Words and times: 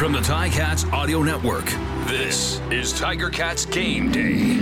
From 0.00 0.12
the 0.12 0.20
Ticats 0.20 0.90
Audio 0.94 1.22
Network, 1.22 1.66
this 2.06 2.58
is 2.70 2.90
Tiger 2.90 3.28
Cats 3.28 3.66
Game 3.66 4.10
Day 4.10 4.56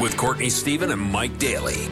with 0.00 0.16
Courtney 0.16 0.48
Stephen 0.50 0.92
and 0.92 1.02
Mike 1.02 1.36
Daly. 1.40 1.88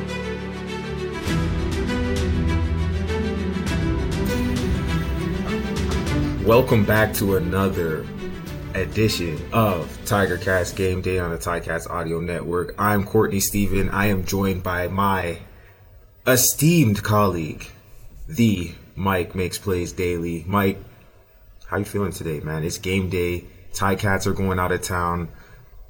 Welcome 6.47 6.85
back 6.85 7.13
to 7.15 7.39
another 7.39 8.07
edition 8.75 9.37
of 9.53 9.99
Tiger 10.05 10.39
Cats 10.39 10.71
Game 10.71 11.03
Day 11.03 11.19
on 11.19 11.33
the 11.33 11.39
Tiger 11.39 11.73
Ticats 11.73 11.91
Audio 11.91 12.21
Network. 12.21 12.73
I'm 12.79 13.03
Courtney 13.03 13.41
Stephen. 13.41 13.89
I 13.89 14.07
am 14.07 14.25
joined 14.25 14.63
by 14.63 14.87
my 14.87 15.41
esteemed 16.25 17.03
colleague, 17.03 17.67
the 18.29 18.71
Mike 18.95 19.35
Makes 19.35 19.59
Plays 19.59 19.91
Daily. 19.91 20.45
Mike, 20.47 20.79
how 21.69 21.77
you 21.77 21.85
feeling 21.85 22.13
today, 22.13 22.41
man? 22.41 22.65
It's 22.65 22.79
game 22.79 23.11
day. 23.11 23.45
Ticats 23.73 24.27
are 24.27 24.33
going 24.33 24.59
out 24.59 24.73
of 24.73 24.83
town, 24.83 25.29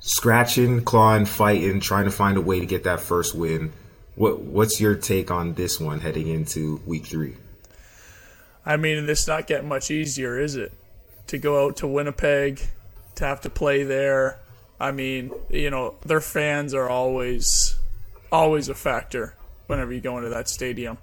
scratching, 0.00 0.82
clawing, 0.84 1.24
fighting, 1.24 1.78
trying 1.78 2.04
to 2.04 2.10
find 2.10 2.36
a 2.36 2.40
way 2.40 2.58
to 2.58 2.66
get 2.66 2.84
that 2.84 3.00
first 3.00 3.34
win. 3.34 3.72
What 4.16 4.40
What's 4.40 4.80
your 4.80 4.96
take 4.96 5.30
on 5.30 5.54
this 5.54 5.78
one 5.78 6.00
heading 6.00 6.26
into 6.26 6.82
week 6.84 7.06
three? 7.06 7.36
I 8.66 8.76
mean, 8.76 9.08
it's 9.08 9.28
not 9.28 9.46
getting 9.46 9.68
much 9.68 9.90
easier, 9.90 10.38
is 10.38 10.56
it? 10.56 10.72
To 11.28 11.38
go 11.38 11.64
out 11.64 11.76
to 11.76 11.86
Winnipeg, 11.86 12.60
to 13.14 13.24
have 13.24 13.40
to 13.42 13.50
play 13.50 13.84
there. 13.84 14.40
I 14.80 14.90
mean, 14.90 15.30
you 15.48 15.70
know, 15.70 15.94
their 16.04 16.20
fans 16.20 16.74
are 16.74 16.88
always, 16.88 17.76
always 18.32 18.68
a 18.68 18.74
factor 18.74 19.34
whenever 19.68 19.92
you 19.92 20.00
go 20.00 20.18
into 20.18 20.30
that 20.30 20.48
stadium. 20.48 20.98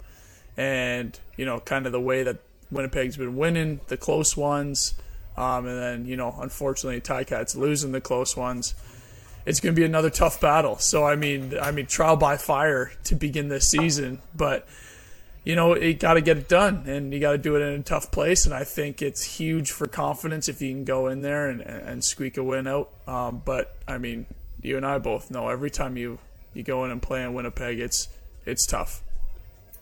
And, 0.57 1.17
you 1.37 1.45
know, 1.45 1.61
kind 1.61 1.85
of 1.85 1.93
the 1.93 2.01
way 2.01 2.23
that 2.23 2.39
Winnipeg's 2.71 3.17
been 3.17 3.35
winning 3.35 3.79
the 3.87 3.97
close 3.97 4.35
ones, 4.35 4.95
um, 5.37 5.65
and 5.65 5.77
then, 5.77 6.05
you 6.05 6.15
know, 6.15 6.35
unfortunately, 6.39 7.01
Ticats 7.01 7.55
losing 7.55 7.91
the 7.91 8.01
close 8.01 8.37
ones. 8.37 8.73
It's 9.45 9.59
going 9.59 9.75
to 9.75 9.79
be 9.79 9.85
another 9.85 10.09
tough 10.09 10.41
battle. 10.41 10.77
So, 10.79 11.05
I 11.05 11.15
mean, 11.15 11.53
I 11.61 11.71
mean, 11.71 11.85
trial 11.85 12.15
by 12.15 12.37
fire 12.37 12.91
to 13.05 13.15
begin 13.15 13.49
this 13.49 13.69
season. 13.69 14.21
But, 14.35 14.67
you 15.43 15.55
know, 15.55 15.75
you 15.75 15.93
got 15.93 16.15
to 16.15 16.21
get 16.21 16.37
it 16.37 16.49
done 16.49 16.85
and 16.87 17.13
you 17.13 17.19
got 17.19 17.33
to 17.33 17.37
do 17.37 17.55
it 17.55 17.61
in 17.61 17.79
a 17.79 17.83
tough 17.83 18.11
place. 18.11 18.45
And 18.45 18.55
I 18.55 18.63
think 18.63 19.03
it's 19.03 19.23
huge 19.37 19.69
for 19.69 19.85
confidence 19.85 20.49
if 20.49 20.61
you 20.63 20.71
can 20.71 20.83
go 20.83 21.07
in 21.07 21.21
there 21.21 21.47
and, 21.47 21.61
and 21.61 22.03
squeak 22.03 22.37
a 22.37 22.43
win 22.43 22.65
out. 22.65 22.89
Um, 23.05 23.43
but 23.45 23.77
I 23.87 23.99
mean, 23.99 24.25
you 24.63 24.77
and 24.77 24.85
I 24.85 24.97
both 24.97 25.29
know 25.29 25.49
every 25.49 25.69
time 25.69 25.95
you, 25.95 26.17
you 26.55 26.63
go 26.63 26.83
in 26.83 26.89
and 26.89 26.99
play 26.99 27.21
in 27.21 27.35
Winnipeg, 27.35 27.79
it's 27.79 28.09
it's 28.47 28.65
tough. 28.65 29.03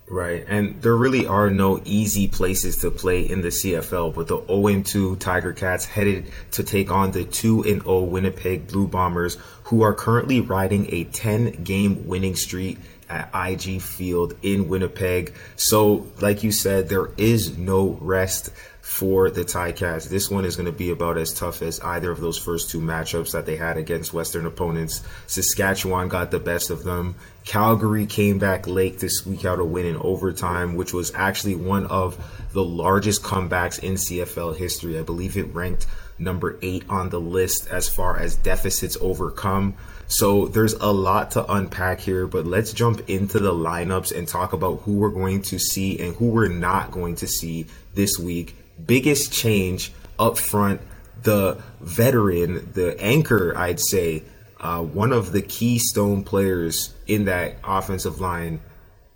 Right, 0.10 0.46
and 0.48 0.82
there 0.82 0.96
really 0.96 1.26
are 1.26 1.50
no 1.50 1.82
easy 1.86 2.28
places 2.28 2.78
to 2.80 2.92
play 2.92 3.22
in 3.22 3.42
the 3.42 3.48
CFL. 3.48 4.14
But 4.14 4.28
the 4.28 4.38
0-2 4.38 5.18
Tiger 5.18 5.54
Cats 5.54 5.86
headed 5.86 6.32
to 6.52 6.64
take 6.64 6.92
on 6.92 7.12
the 7.12 7.24
2-0 7.24 8.10
Winnipeg 8.10 8.68
Blue 8.68 8.88
Bombers, 8.88 9.38
who 9.64 9.82
are 9.82 9.94
currently 9.94 10.42
riding 10.42 10.88
a 10.94 11.06
10-game 11.06 12.06
winning 12.06 12.36
streak 12.36 12.80
at 13.10 13.30
IG 13.34 13.82
Field 13.82 14.36
in 14.42 14.68
Winnipeg. 14.68 15.34
So, 15.56 16.06
like 16.20 16.44
you 16.44 16.52
said, 16.52 16.90
there 16.90 17.10
is 17.18 17.58
no 17.58 17.98
rest 18.02 18.50
for 18.94 19.32
the 19.32 19.44
Ticats. 19.44 20.08
This 20.08 20.30
one 20.30 20.46
is 20.46 20.56
going 20.56 20.68
to 20.68 20.72
be 20.72 20.92
about 20.92 21.18
as 21.18 21.34
tough 21.34 21.64
as 21.64 21.80
either 21.80 22.12
of 22.12 22.22
those 22.22 22.38
first 22.38 22.70
two 22.70 22.80
matchups 22.80 23.32
that 23.32 23.48
they 23.48 23.56
had 23.56 23.76
against 23.76 24.14
Western 24.14 24.46
opponents. 24.46 25.02
Saskatchewan 25.26 26.10
got 26.10 26.30
the 26.30 26.38
best 26.38 26.70
of 26.70 26.84
them. 26.84 27.16
Calgary 27.44 28.06
came 28.06 28.38
back 28.38 28.68
late 28.68 29.00
to 29.00 29.10
squeak 29.10 29.46
out 29.46 29.58
a 29.58 29.66
win 29.66 29.88
in 29.88 29.98
overtime, 29.98 30.76
which 30.76 30.94
was 30.94 31.12
actually 31.16 31.56
one 31.56 31.88
of 31.88 32.24
the 32.54 32.64
largest 32.64 33.24
comebacks 33.24 33.80
in 33.80 33.96
CFL 33.96 34.56
history. 34.56 35.00
I 35.00 35.02
believe 35.02 35.38
it 35.38 35.52
ranked 35.56 35.88
number 36.20 36.60
eight 36.62 36.84
on 36.88 37.10
the 37.10 37.20
list 37.20 37.68
as 37.70 37.90
far 37.90 38.20
as 38.20 38.36
deficits 38.36 38.96
overcome. 39.02 39.74
So 40.06 40.48
there's 40.50 40.74
a 40.74 40.92
lot 40.92 41.32
to 41.32 41.52
unpack 41.52 42.00
here, 42.00 42.28
but 42.28 42.46
let's 42.46 42.72
jump 42.72 43.10
into 43.10 43.40
the 43.40 43.54
lineups 43.54 44.16
and 44.16 44.28
talk 44.28 44.54
about 44.54 44.82
who 44.82 44.98
we're 44.98 45.10
going 45.10 45.42
to 45.44 45.58
see 45.58 46.00
and 46.00 46.16
who 46.16 46.28
we're 46.28 46.48
not 46.48 46.92
going 46.92 47.16
to 47.16 47.28
see 47.28 47.66
this 47.96 48.20
week. 48.20 48.56
Biggest 48.86 49.32
change 49.32 49.92
up 50.20 50.38
front, 50.38 50.82
the 51.22 51.62
veteran, 51.82 52.72
the 52.74 53.00
anchor, 53.00 53.58
I'd 53.58 53.80
say, 53.80 54.24
uh, 54.60 54.82
one 54.82 55.12
of 55.12 55.32
the 55.32 55.42
keystone 55.42 56.24
players 56.24 56.94
in 57.08 57.26
that 57.26 57.56
offensive 57.64 58.20
line. 58.20 58.62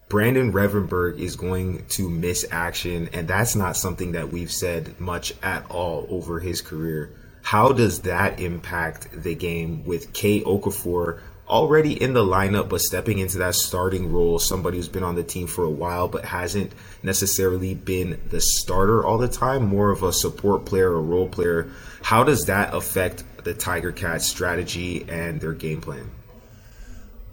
Brandon 0.10 0.54
Revenberg 0.54 1.20
is 1.20 1.36
going 1.36 1.86
to 1.90 2.10
miss 2.10 2.46
action, 2.50 3.10
and 3.12 3.28
that's 3.28 3.56
not 3.56 3.76
something 3.76 4.14
that 4.14 4.32
we've 4.32 4.52
said 4.52 5.00
much 5.00 5.34
at 5.44 5.70
all 5.70 6.08
over 6.10 6.40
his 6.40 6.62
career. 6.62 7.12
How 7.42 7.72
does 7.72 8.02
that 8.02 8.40
impact 8.40 9.10
the 9.12 9.36
game 9.36 9.86
with 9.86 10.14
Kay 10.14 10.42
Okafor 10.42 11.22
already 11.50 12.02
in 12.02 12.14
the 12.14 12.24
lineup 12.24 12.70
but 12.70 12.82
stepping 12.82 13.20
into 13.20 13.38
that 13.38 13.56
starting 13.56 14.12
role, 14.12 14.40
somebody 14.40 14.78
who's 14.78 14.90
been 14.90 15.04
on 15.04 15.16
the 15.16 15.24
team 15.24 15.48
for 15.48 15.64
a 15.64 15.70
while 15.70 16.08
but 16.08 16.26
hasn't 16.26 16.72
necessarily 17.04 17.74
been 17.74 18.20
the 18.30 18.42
starter 18.42 19.06
all 19.06 19.18
the 19.18 19.28
time, 19.28 19.66
more 19.66 19.92
of 19.92 20.04
a 20.04 20.12
support 20.12 20.66
player 20.66 20.92
or 20.92 21.02
role 21.02 21.30
player? 21.30 21.70
How 22.02 22.24
does 22.24 22.46
that 22.46 22.74
affect 22.74 23.24
the 23.44 23.54
Tiger 23.54 23.92
Cats 23.92 24.26
strategy 24.26 25.06
and 25.10 25.40
their 25.40 25.54
game 25.54 25.82
plan? 25.82 26.10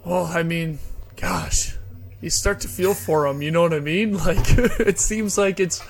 Well, 0.05 0.25
I 0.25 0.43
mean, 0.43 0.79
gosh, 1.17 1.75
you 2.21 2.29
start 2.29 2.61
to 2.61 2.67
feel 2.67 2.93
for 2.93 3.27
them, 3.27 3.41
you 3.41 3.51
know 3.51 3.61
what 3.61 3.73
I 3.73 3.79
mean? 3.79 4.17
Like, 4.25 4.57
it 4.79 4.99
seems 4.99 5.37
like 5.37 5.59
it's 5.59 5.81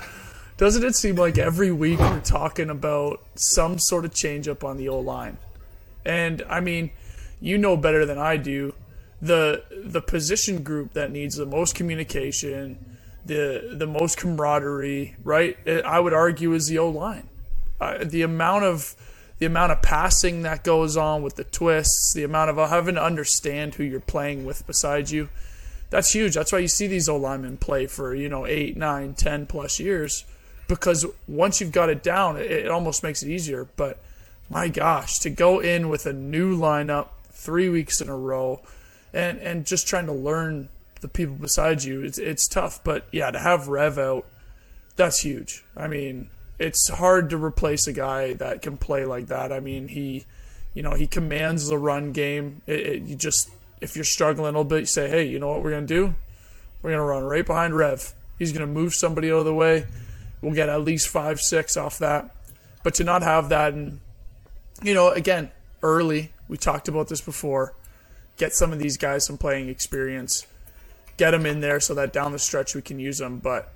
doesn't 0.56 0.84
it 0.84 0.94
seem 0.94 1.16
like 1.16 1.36
every 1.36 1.70
week 1.70 1.98
we're 1.98 2.20
talking 2.20 2.70
about 2.70 3.22
some 3.34 3.78
sort 3.78 4.06
of 4.06 4.14
change 4.14 4.48
up 4.48 4.64
on 4.64 4.78
the 4.78 4.88
O 4.88 4.98
line? 4.98 5.36
And 6.04 6.42
I 6.48 6.60
mean, 6.60 6.90
you 7.40 7.58
know 7.58 7.76
better 7.76 8.06
than 8.06 8.18
I 8.18 8.36
do 8.36 8.74
the 9.20 9.62
the 9.84 10.00
position 10.00 10.62
group 10.62 10.92
that 10.92 11.10
needs 11.10 11.36
the 11.36 11.46
most 11.46 11.74
communication, 11.74 12.98
the 13.24 13.74
the 13.76 13.86
most 13.86 14.18
camaraderie, 14.18 15.16
right? 15.24 15.56
I 15.66 16.00
would 16.00 16.12
argue 16.12 16.52
is 16.52 16.68
the 16.68 16.78
O 16.78 16.88
line. 16.88 17.28
Uh, 17.80 18.04
the 18.04 18.22
amount 18.22 18.64
of 18.64 18.94
the 19.38 19.46
amount 19.46 19.72
of 19.72 19.82
passing 19.82 20.42
that 20.42 20.64
goes 20.64 20.96
on 20.96 21.22
with 21.22 21.36
the 21.36 21.44
twists, 21.44 22.12
the 22.14 22.24
amount 22.24 22.50
of 22.50 22.70
having 22.70 22.94
to 22.94 23.02
understand 23.02 23.74
who 23.74 23.84
you're 23.84 24.00
playing 24.00 24.44
with 24.44 24.66
beside 24.66 25.10
you, 25.10 25.28
that's 25.90 26.14
huge. 26.14 26.34
That's 26.34 26.52
why 26.52 26.58
you 26.58 26.68
see 26.68 26.86
these 26.86 27.08
O 27.08 27.16
linemen 27.16 27.56
play 27.56 27.86
for 27.86 28.14
you 28.14 28.28
know 28.28 28.46
eight, 28.46 28.76
nine, 28.76 29.14
ten 29.14 29.46
plus 29.46 29.80
years 29.80 30.24
because 30.68 31.06
once 31.28 31.60
you've 31.60 31.72
got 31.72 31.88
it 31.88 32.02
down, 32.02 32.36
it, 32.36 32.50
it 32.50 32.68
almost 32.68 33.02
makes 33.02 33.22
it 33.22 33.28
easier. 33.28 33.66
But 33.76 33.98
my 34.50 34.68
gosh, 34.68 35.18
to 35.20 35.30
go 35.30 35.60
in 35.60 35.88
with 35.88 36.06
a 36.06 36.12
new 36.12 36.56
lineup 36.56 37.08
three 37.36 37.68
weeks 37.68 38.00
in 38.00 38.08
a 38.08 38.16
row 38.16 38.62
and, 39.12 39.38
and 39.38 39.66
just 39.66 39.86
trying 39.86 40.06
to 40.06 40.12
learn 40.12 40.68
the 41.00 41.08
people 41.08 41.36
beside 41.36 41.84
you, 41.84 42.02
it's, 42.02 42.18
it's 42.18 42.48
tough. 42.48 42.82
But 42.82 43.06
yeah, 43.12 43.30
to 43.30 43.38
have 43.38 43.68
Rev 43.68 43.98
out, 43.98 44.26
that's 44.96 45.20
huge. 45.20 45.64
I 45.76 45.86
mean, 45.86 46.30
it's 46.58 46.88
hard 46.88 47.30
to 47.30 47.36
replace 47.36 47.86
a 47.86 47.92
guy 47.92 48.32
that 48.34 48.62
can 48.62 48.76
play 48.76 49.04
like 49.04 49.26
that. 49.26 49.52
I 49.52 49.60
mean, 49.60 49.88
he, 49.88 50.26
you 50.74 50.82
know, 50.82 50.94
he 50.94 51.06
commands 51.06 51.68
the 51.68 51.78
run 51.78 52.12
game. 52.12 52.62
It, 52.66 52.80
it, 52.80 53.02
you 53.02 53.16
just, 53.16 53.50
if 53.80 53.94
you're 53.94 54.04
struggling 54.04 54.54
a 54.54 54.58
little 54.58 54.64
bit, 54.64 54.80
you 54.80 54.86
say, 54.86 55.08
hey, 55.08 55.24
you 55.24 55.38
know 55.38 55.48
what 55.48 55.62
we're 55.62 55.70
to 55.86 55.94
do? 55.94 56.14
We're 56.82 56.90
to 56.92 57.02
run 57.02 57.24
right 57.24 57.46
behind 57.46 57.76
Rev. 57.76 58.14
He's 58.38 58.52
to 58.66 58.72
move 58.72 58.94
somebody 58.94 59.30
out 59.30 59.38
of 59.38 59.44
the 59.44 59.54
way 59.54 59.86
we'll 60.40 60.54
get 60.54 60.68
at 60.68 60.82
least 60.82 61.08
five, 61.08 61.40
six 61.40 61.76
off 61.76 61.98
that. 61.98 62.30
But 62.82 62.94
to 62.94 63.04
not 63.04 63.22
have 63.22 63.48
that, 63.48 63.74
and 63.74 64.00
you 64.82 64.94
know, 64.94 65.10
again, 65.10 65.50
early, 65.82 66.32
we 66.48 66.56
talked 66.56 66.88
about 66.88 67.08
this 67.08 67.20
before. 67.20 67.74
Get 68.36 68.52
some 68.52 68.72
of 68.72 68.78
these 68.78 68.96
guys 68.96 69.24
some 69.24 69.38
playing 69.38 69.68
experience, 69.68 70.46
get 71.16 71.30
them 71.30 71.46
in 71.46 71.60
there 71.60 71.80
so 71.80 71.94
that 71.94 72.12
down 72.12 72.32
the 72.32 72.38
stretch 72.38 72.74
we 72.74 72.82
can 72.82 72.98
use 72.98 73.18
them. 73.18 73.38
But 73.38 73.72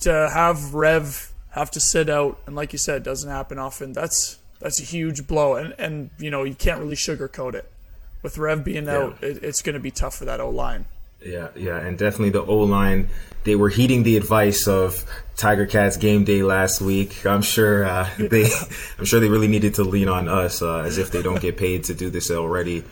to 0.00 0.30
have 0.32 0.74
Rev 0.74 1.32
have 1.50 1.70
to 1.70 1.80
sit 1.80 2.10
out, 2.10 2.38
and 2.46 2.54
like 2.54 2.72
you 2.72 2.78
said, 2.78 2.98
it 2.98 3.04
doesn't 3.04 3.30
happen 3.30 3.58
often. 3.58 3.92
That's 3.92 4.38
that's 4.60 4.80
a 4.80 4.84
huge 4.84 5.26
blow, 5.26 5.56
and 5.56 5.74
and 5.78 6.10
you 6.18 6.30
know 6.30 6.44
you 6.44 6.54
can't 6.54 6.80
really 6.80 6.96
sugarcoat 6.96 7.54
it. 7.54 7.70
With 8.22 8.38
Rev 8.38 8.64
being 8.64 8.86
yeah. 8.86 8.96
out, 8.96 9.22
it, 9.22 9.42
it's 9.42 9.62
going 9.62 9.74
to 9.74 9.80
be 9.80 9.90
tough 9.90 10.16
for 10.16 10.24
that 10.24 10.40
O 10.40 10.50
line. 10.50 10.86
Yeah, 11.24 11.48
yeah, 11.56 11.78
and 11.78 11.96
definitely 11.96 12.30
the 12.30 12.44
O 12.44 12.58
line. 12.58 13.08
They 13.44 13.56
were 13.56 13.68
heeding 13.68 14.02
the 14.02 14.16
advice 14.16 14.68
of 14.68 15.04
Tiger 15.36 15.66
Cats 15.66 15.96
game 15.96 16.24
day 16.24 16.42
last 16.42 16.80
week. 16.80 17.26
I'm 17.26 17.42
sure 17.42 17.84
uh, 17.84 18.08
they, 18.18 18.50
I'm 18.98 19.04
sure 19.04 19.20
they 19.20 19.28
really 19.28 19.48
needed 19.48 19.74
to 19.74 19.84
lean 19.84 20.08
on 20.08 20.28
us, 20.28 20.62
uh, 20.62 20.80
as 20.80 20.98
if 20.98 21.10
they 21.10 21.22
don't 21.22 21.40
get 21.40 21.56
paid 21.56 21.84
to 21.84 21.94
do 21.94 22.10
this 22.10 22.30
already. 22.30 22.84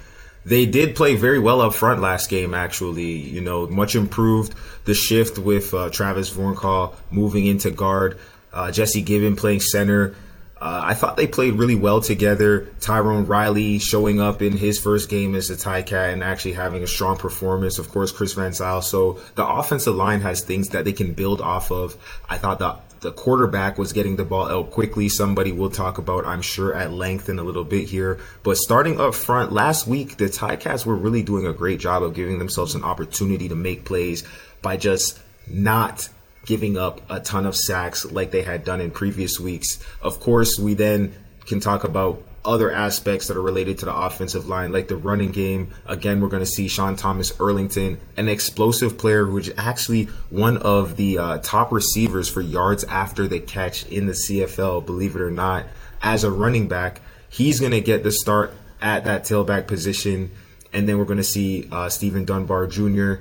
They 0.45 0.67
did 0.67 0.97
play 0.97 1.15
very 1.15 1.39
well 1.39 1.61
up 1.61 1.75
front 1.75 2.01
last 2.01 2.29
game. 2.29 2.53
Actually, 2.55 3.13
you 3.13 3.41
know, 3.41 3.67
much 3.69 3.95
improved. 3.95 4.55
The 4.85 4.95
shift 4.95 5.39
with 5.39 5.73
uh, 5.73 5.91
Travis 5.91 6.31
Vornkahl 6.31 6.95
moving 7.11 7.47
into 7.47 7.71
guard, 7.71 8.19
uh, 8.53 8.73
Jesse 8.73 9.03
Gibbon 9.03 9.37
playing 9.37 9.61
center. 9.61 10.17
Uh, 10.63 10.81
I 10.85 10.95
thought 10.95 11.17
they 11.17 11.27
played 11.27 11.55
really 11.55 11.75
well 11.75 12.01
together. 12.01 12.69
Tyrone 12.79 13.27
Riley 13.27 13.81
showing 13.81 14.21
up 14.21 14.43
in 14.43 14.57
his 14.57 14.79
first 14.79 15.09
game 15.09 15.35
as 15.35 15.51
a 15.51 15.57
Ticat 15.57 16.13
and 16.13 16.23
actually 16.23 16.53
having 16.53 16.85
a 16.85 16.87
strong 16.87 17.17
performance. 17.17 17.81
Of 17.81 17.89
course, 17.89 18.13
Chris 18.13 18.35
Van 18.35 18.53
Zyl. 18.53 18.81
So 18.81 19.19
the 19.35 19.45
offensive 19.45 19.97
line 19.97 20.21
has 20.21 20.43
things 20.43 20.69
that 20.69 20.85
they 20.85 20.93
can 20.93 21.15
build 21.15 21.41
off 21.41 21.73
of. 21.73 21.97
I 22.31 22.39
thought 22.39 22.61
the 22.61 22.77
the 23.01 23.11
quarterback 23.11 23.77
was 23.77 23.93
getting 23.93 24.15
the 24.15 24.25
ball 24.25 24.49
out 24.49 24.71
quickly. 24.71 25.09
Somebody 25.09 25.51
we'll 25.51 25.69
talk 25.69 25.99
about, 25.99 26.25
I'm 26.25 26.43
sure, 26.43 26.73
at 26.73 26.93
length 26.93 27.29
in 27.29 27.41
a 27.41 27.43
little 27.43 27.65
bit 27.65 27.89
here. 27.89 28.21
But 28.45 28.57
starting 28.57 29.01
up 29.01 29.17
front, 29.17 29.51
last 29.51 29.89
week, 29.89 30.17
the 30.17 30.27
Ticats 30.27 30.87
were 30.87 30.95
really 30.95 31.25
doing 31.25 31.45
a 31.45 31.53
great 31.53 31.81
job 31.81 32.05
of 32.05 32.15
giving 32.15 32.39
themselves 32.39 32.77
an 32.77 32.85
opportunity 32.85 33.49
to 33.49 33.57
make 33.57 33.85
plays 33.85 34.23
by 34.63 34.77
just 34.77 35.19
not 35.49 36.09
giving 36.45 36.77
up 36.77 37.01
a 37.11 37.21
ton 37.21 37.47
of 37.47 37.57
sacks 37.57 38.05
like 38.05 38.31
they 38.31 38.43
had 38.43 38.65
done 38.65 38.81
in 38.81 38.91
previous 38.91 39.39
weeks. 39.39 39.79
Of 40.01 40.21
course, 40.21 40.59
we 40.59 40.75
then 40.75 41.15
can 41.47 41.61
talk 41.61 41.85
about 41.85 42.23
other 42.45 42.73
aspects 42.73 43.29
that 43.29 43.37
are 43.37 43.43
related 43.43 43.79
to 43.79 43.85
the 43.85 43.95
offensive 43.95 44.49
line, 44.49 44.73
like 44.73 44.89
the 44.89 44.97
running 44.97 45.31
game. 45.31 45.73
Again, 45.87 46.21
we're 46.21 46.29
going 46.29 46.43
to 46.43 46.47
see 46.47 46.69
Sean 46.69 46.97
Thomas 46.97 47.33
Erlington, 47.33 47.99
an 48.17 48.29
explosive 48.29 48.99
player 48.99 49.25
who 49.25 49.39
is 49.39 49.53
actually 49.57 50.07
one 50.31 50.57
of 50.57 50.97
the 50.97 51.19
uh, 51.19 51.39
top 51.39 51.73
receivers 51.73 52.29
for 52.29 52.41
yards 52.41 52.85
after 52.85 53.29
the 53.29 53.39
catch 53.39 53.87
in 53.87 54.07
the 54.07 54.13
CFL, 54.13 54.85
believe 54.85 55.15
it 55.15 55.23
or 55.23 55.31
not. 55.31 55.67
As 56.03 56.25
a 56.25 56.31
running 56.31 56.67
back, 56.67 57.01
he's 57.29 57.61
going 57.61 57.73
to 57.73 57.81
get 57.81 58.03
the 58.03 58.11
start 58.11 58.53
at 58.81 59.05
that 59.05 59.23
tailback 59.23 59.69
position. 59.69 60.33
And 60.73 60.89
then 60.89 60.99
we're 60.99 61.05
going 61.05 61.19
to 61.19 61.25
see 61.25 61.69
uh, 61.71 61.89
Steven 61.91 62.25
Dunbar 62.25 62.67
Jr., 62.67 63.15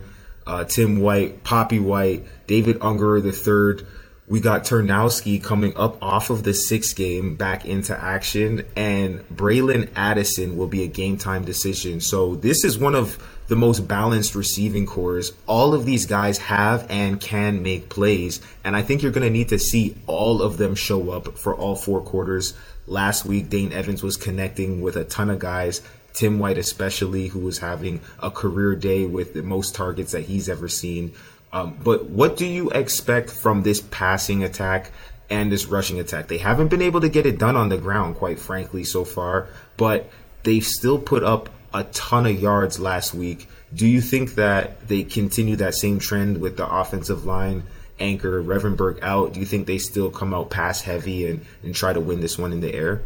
uh, 0.46 0.64
Tim 0.66 1.00
White, 1.00 1.44
Papi 1.44 1.82
White, 1.82 2.26
David 2.48 2.80
Ungerer 2.80 3.24
III. 3.24 3.86
We 4.28 4.40
got 4.40 4.64
Turnowski 4.64 5.44
coming 5.44 5.76
up 5.76 6.02
off 6.02 6.30
of 6.30 6.44
the 6.44 6.54
sixth 6.54 6.96
game 6.96 7.36
back 7.36 7.66
into 7.66 7.98
action, 7.98 8.66
and 8.78 9.28
Bralon 9.30 9.90
Addison 9.96 10.56
will 10.56 10.68
be 10.68 10.84
a 10.84 10.88
game 10.88 11.18
time 11.18 11.44
decision. 11.44 12.00
So 12.00 12.36
this 12.36 12.64
is 12.64 12.78
one 12.78 12.96
of 12.96 13.22
the 13.48 13.58
most 13.58 13.86
balanced 13.90 14.34
receiving 14.34 14.86
corps. 14.86 15.34
All 15.48 15.74
of 15.74 15.86
these 15.86 16.06
guys 16.06 16.38
have 16.38 16.90
and 16.90 17.20
can 17.20 17.62
make 17.62 17.90
plays, 17.90 18.40
and 18.64 18.74
I 18.74 18.82
think 18.82 19.04
you're 19.04 19.12
going 19.12 19.28
to 19.28 19.30
need 19.30 19.50
to 19.50 19.60
see 19.60 19.98
all 20.08 20.42
of 20.42 20.56
them 20.56 20.76
show 20.76 21.10
up 21.10 21.38
for 21.38 21.54
all 21.54 21.76
four 21.76 22.00
quarters. 22.00 22.54
Last 22.88 23.26
week, 23.26 23.50
Dane 23.50 23.74
Evans 23.74 24.02
was 24.02 24.16
connecting 24.16 24.80
with 24.80 24.96
a 24.96 25.04
ton 25.04 25.30
of 25.30 25.40
guys. 25.40 25.82
Tim 26.14 26.40
White, 26.40 26.58
especially, 26.58 27.28
who 27.28 27.40
was 27.40 27.60
having 27.60 28.02
a 28.20 28.32
career 28.32 28.76
day 28.76 29.06
with 29.06 29.34
the 29.34 29.44
most 29.44 29.76
targets 29.76 30.12
that 30.12 30.22
he's 30.22 30.50
ever 30.50 30.68
seen. 30.68 31.14
Um, 31.54 31.78
but 31.84 32.06
what 32.06 32.38
do 32.38 32.46
you 32.46 32.70
expect 32.70 33.30
from 33.30 33.64
this 33.64 33.82
passing 33.82 34.44
attack 34.44 34.92
and 35.30 35.52
this 35.52 35.66
rushing 35.66 36.00
attack? 36.00 36.28
They 36.28 36.38
haven't 36.38 36.70
been 36.70 36.82
able 36.82 37.02
to 37.02 37.10
get 37.10 37.26
it 37.26 37.38
done 37.38 37.56
on 37.56 37.70
the 37.70 37.78
ground, 37.78 38.16
quite 38.16 38.40
frankly, 38.40 38.84
so 38.84 39.04
far, 39.04 39.48
but 39.78 40.10
they've 40.44 40.66
still 40.66 40.98
put 40.98 41.24
up 41.24 41.50
a 41.74 41.84
ton 41.86 42.26
of 42.26 42.40
yards 42.40 42.80
last 42.80 43.14
week. 43.14 43.48
Do 43.74 43.88
you 43.88 44.02
think 44.02 44.36
that 44.36 44.88
they 44.88 45.04
continue 45.04 45.56
that 45.58 45.76
same 45.76 46.00
trend 46.00 46.42
with 46.42 46.58
the 46.58 46.68
offensive 46.68 47.26
line 47.26 47.64
anchor, 48.00 48.42
Revenberg 48.42 49.02
out? 49.02 49.34
Do 49.34 49.40
you 49.40 49.46
think 49.46 49.68
they 49.68 49.78
still 49.78 50.10
come 50.10 50.34
out 50.34 50.50
pass 50.50 50.82
heavy 50.82 51.28
and, 51.28 51.46
and 51.64 51.74
try 51.74 51.94
to 51.94 52.00
win 52.00 52.20
this 52.20 52.38
one 52.38 52.52
in 52.52 52.60
the 52.60 52.74
air? 52.74 53.02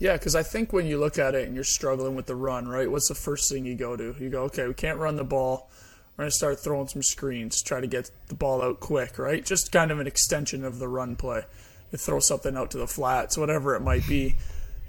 Yeah, 0.00 0.14
because 0.14 0.34
I 0.34 0.42
think 0.42 0.72
when 0.72 0.86
you 0.86 0.98
look 0.98 1.18
at 1.18 1.36
it 1.36 1.46
and 1.46 1.54
you're 1.54 1.62
struggling 1.62 2.16
with 2.16 2.26
the 2.26 2.34
run, 2.34 2.66
right, 2.66 2.90
what's 2.90 3.08
the 3.08 3.14
first 3.14 3.48
thing 3.52 3.64
you 3.64 3.76
go 3.76 3.96
to? 3.96 4.16
You 4.18 4.30
go, 4.30 4.42
okay, 4.44 4.66
we 4.66 4.74
can't 4.74 4.98
run 4.98 5.14
the 5.14 5.24
ball 5.24 5.70
we're 6.20 6.24
going 6.24 6.32
to 6.32 6.36
start 6.36 6.60
throwing 6.60 6.86
some 6.86 7.02
screens, 7.02 7.62
try 7.62 7.80
to 7.80 7.86
get 7.86 8.10
the 8.28 8.34
ball 8.34 8.60
out 8.60 8.78
quick, 8.78 9.18
right? 9.18 9.42
Just 9.42 9.72
kind 9.72 9.90
of 9.90 10.00
an 10.00 10.06
extension 10.06 10.66
of 10.66 10.78
the 10.78 10.86
run 10.86 11.16
play. 11.16 11.44
You 11.90 11.96
throw 11.96 12.20
something 12.20 12.58
out 12.58 12.70
to 12.72 12.78
the 12.78 12.86
flats, 12.86 13.38
whatever 13.38 13.74
it 13.74 13.80
might 13.80 14.06
be. 14.06 14.36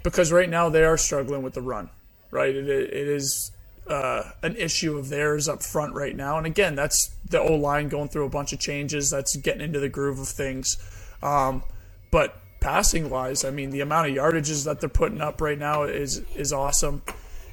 Because 0.02 0.30
right 0.30 0.50
now 0.50 0.68
they 0.68 0.84
are 0.84 0.98
struggling 0.98 1.42
with 1.42 1.54
the 1.54 1.62
run, 1.62 1.88
right? 2.30 2.54
it, 2.54 2.68
it 2.68 3.08
is 3.08 3.50
uh, 3.86 4.24
an 4.42 4.56
issue 4.56 4.98
of 4.98 5.08
theirs 5.08 5.48
up 5.48 5.62
front 5.62 5.94
right 5.94 6.14
now. 6.14 6.36
And 6.36 6.46
again, 6.46 6.74
that's 6.74 7.16
the 7.30 7.40
O 7.40 7.54
line 7.54 7.88
going 7.88 8.10
through 8.10 8.26
a 8.26 8.28
bunch 8.28 8.52
of 8.52 8.60
changes. 8.60 9.08
That's 9.08 9.34
getting 9.36 9.62
into 9.62 9.80
the 9.80 9.88
groove 9.88 10.18
of 10.18 10.28
things. 10.28 10.76
Um, 11.22 11.62
but 12.10 12.41
passing 12.62 13.10
wise, 13.10 13.44
I 13.44 13.50
mean, 13.50 13.70
the 13.70 13.80
amount 13.80 14.08
of 14.08 14.14
yardages 14.14 14.64
that 14.64 14.80
they're 14.80 14.88
putting 14.88 15.20
up 15.20 15.40
right 15.40 15.58
now 15.58 15.82
is 15.82 16.22
is 16.36 16.52
awesome. 16.52 17.02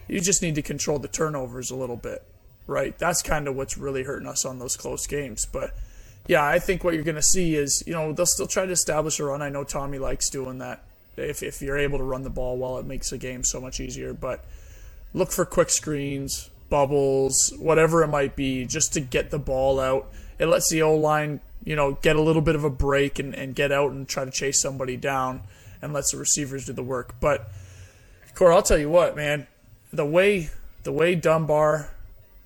You 0.08 0.22
just 0.22 0.42
need 0.42 0.56
to 0.56 0.62
control 0.62 1.00
the 1.00 1.08
turnovers 1.08 1.70
a 1.70 1.76
little 1.76 1.98
bit 1.98 2.24
right? 2.70 2.98
That's 3.00 3.22
kind 3.22 3.48
of 3.48 3.56
what's 3.56 3.78
really 3.78 4.04
hurting 4.04 4.28
us 4.28 4.46
on 4.46 4.60
those 4.60 4.78
close 4.78 5.08
games. 5.08 5.46
But 5.46 5.76
yeah, 6.28 6.46
I 6.46 6.60
think 6.60 6.84
what 6.84 6.94
you're 6.94 7.04
going 7.04 7.16
to 7.16 7.22
see 7.22 7.56
is, 7.56 7.84
you 7.86 7.94
know, 7.94 8.14
they'll 8.14 8.26
still 8.26 8.48
try 8.48 8.66
to 8.66 8.72
establish 8.72 9.20
a 9.20 9.26
run. 9.26 9.42
I 9.42 9.50
know 9.50 9.64
Tommy 9.64 9.98
likes 9.98 10.30
doing 10.30 10.60
that. 10.60 10.84
If, 11.18 11.44
if 11.44 11.62
you're 11.62 11.78
able 11.78 11.98
to 11.98 12.04
run 12.04 12.22
the 12.22 12.30
ball 12.30 12.58
well, 12.58 12.78
it 12.78 12.86
makes 12.86 13.10
the 13.10 13.18
game 13.18 13.44
so 13.44 13.60
much 13.60 13.80
easier. 13.80 14.14
But 14.14 14.46
look 15.14 15.32
for 15.32 15.44
quick 15.44 15.70
screens, 15.70 16.50
bubbles, 16.70 17.52
whatever 17.58 18.04
it 18.04 18.08
might 18.08 18.36
be, 18.36 18.66
just 18.66 18.94
to 18.94 19.02
get 19.02 19.32
the 19.32 19.40
ball 19.40 19.80
out. 19.80 20.12
It 20.38 20.46
lets 20.46 20.70
the 20.70 20.84
O 20.84 20.96
line, 20.96 21.42
you 21.70 21.76
know, 21.76 21.92
get 22.02 22.16
a 22.16 22.22
little 22.22 22.42
bit 22.42 22.56
of 22.56 22.64
a 22.64 22.70
break 22.70 23.20
and, 23.20 23.36
and 23.36 23.54
get 23.54 23.72
out 23.72 23.92
and 23.92 24.08
try 24.08 24.26
to 24.26 24.32
chase 24.32 24.60
somebody 24.60 24.98
down 24.98 25.44
and 25.84 25.94
lets 25.94 26.12
the 26.12 26.18
receivers 26.18 26.66
do 26.66 26.74
the 26.74 26.82
work. 26.82 27.14
But 27.20 27.48
Core, 28.34 28.52
I'll 28.52 28.64
tell 28.64 28.80
you 28.80 28.90
what, 28.90 29.16
man, 29.16 29.46
the 29.94 30.04
way 30.04 30.50
the 30.82 30.92
way 30.92 31.14
Dunbar 31.14 31.92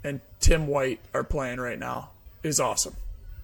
and 0.03 0.19
Tim 0.41 0.67
White 0.67 0.99
are 1.13 1.23
playing 1.23 1.61
right 1.61 1.79
now 1.79 2.09
is 2.43 2.59
awesome, 2.59 2.97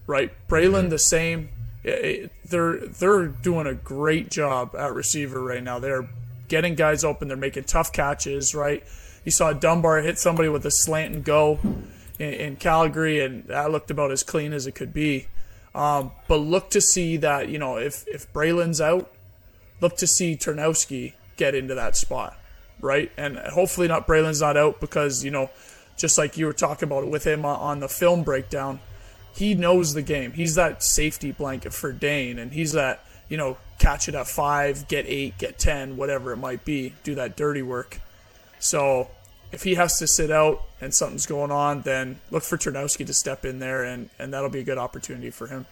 right? 0.05 0.33
Bralon 0.49 0.81
mm-hmm. 0.81 0.89
the 0.89 0.99
same. 0.99 1.47
they're 1.83 2.79
they're 2.85 3.27
doing 3.27 3.65
a 3.65 3.73
great 3.73 4.29
job 4.29 4.75
at 4.75 4.93
receiver 4.93 5.41
right 5.41 5.63
now. 5.63 5.79
They're 5.79 6.09
getting 6.49 6.75
guys 6.75 7.05
open. 7.05 7.29
They're 7.29 7.37
making 7.37 7.63
tough 7.63 7.93
catches, 7.93 8.53
right? 8.53 8.83
You 9.23 9.31
saw 9.31 9.53
Dunbar 9.53 10.01
hit 10.01 10.19
somebody 10.19 10.49
with 10.49 10.65
a 10.65 10.71
slant 10.71 11.15
and 11.15 11.23
go 11.23 11.57
in, 12.19 12.33
in 12.33 12.55
Calgary, 12.57 13.23
and 13.23 13.45
that 13.45 13.71
looked 13.71 13.91
about 13.91 14.11
as 14.11 14.23
clean 14.23 14.51
as 14.51 14.67
it 14.67 14.75
could 14.75 14.93
be. 14.93 15.27
Um, 15.75 16.11
but 16.27 16.37
look 16.37 16.71
to 16.71 16.81
see 16.81 17.17
that 17.17 17.49
you 17.49 17.59
know 17.59 17.77
if 17.77 18.07
if 18.07 18.31
Bralon's 18.33 18.81
out, 18.81 19.11
look 19.81 19.97
to 19.97 20.07
see 20.07 20.35
Turnowski 20.35 21.13
get 21.37 21.55
into 21.55 21.75
that 21.75 21.95
spot, 21.95 22.37
right? 22.79 23.11
And 23.17 23.37
hopefully 23.37 23.87
not 23.87 24.07
Bralon's 24.07 24.41
not 24.41 24.57
out 24.57 24.79
because 24.79 25.23
you 25.23 25.31
know 25.31 25.49
just 25.99 26.17
like 26.17 26.37
you 26.37 26.45
were 26.45 26.53
talking 26.53 26.87
about 26.87 27.07
with 27.07 27.27
him 27.27 27.45
on 27.45 27.79
the 27.81 27.89
film 27.89 28.23
breakdown, 28.23 28.79
he 29.35 29.53
knows 29.53 29.93
the 29.93 30.01
game. 30.01 30.31
He's 30.31 30.55
that 30.55 30.81
safety 30.81 31.31
blanket 31.31 31.73
for 31.73 31.91
Dane, 31.91 32.39
and 32.39 32.51
he's 32.53 32.71
that, 32.71 33.05
you 33.27 33.37
know, 33.37 33.57
catch 33.77 34.07
it 34.07 34.15
at 34.15 34.27
five, 34.27 34.87
get 34.87 35.05
eight, 35.07 35.37
get 35.37 35.59
10, 35.59 35.97
whatever 35.97 36.31
it 36.31 36.37
might 36.37 36.65
be, 36.65 36.93
do 37.03 37.15
that 37.15 37.35
dirty 37.35 37.61
work. 37.61 37.99
So 38.59 39.09
if 39.51 39.63
he 39.63 39.75
has 39.75 39.97
to 39.99 40.07
sit 40.07 40.31
out 40.31 40.63
and 40.79 40.93
something's 40.93 41.25
going 41.25 41.51
on, 41.51 41.81
then 41.81 42.19
look 42.31 42.43
for 42.43 42.57
Turnowski 42.57 43.05
to 43.05 43.13
step 43.13 43.45
in 43.45 43.59
there, 43.59 43.83
and, 43.83 44.09
and 44.19 44.33
that'll 44.33 44.49
be 44.49 44.59
a 44.59 44.63
good 44.63 44.77
opportunity 44.77 45.29
for 45.29 45.47
him. 45.47 45.65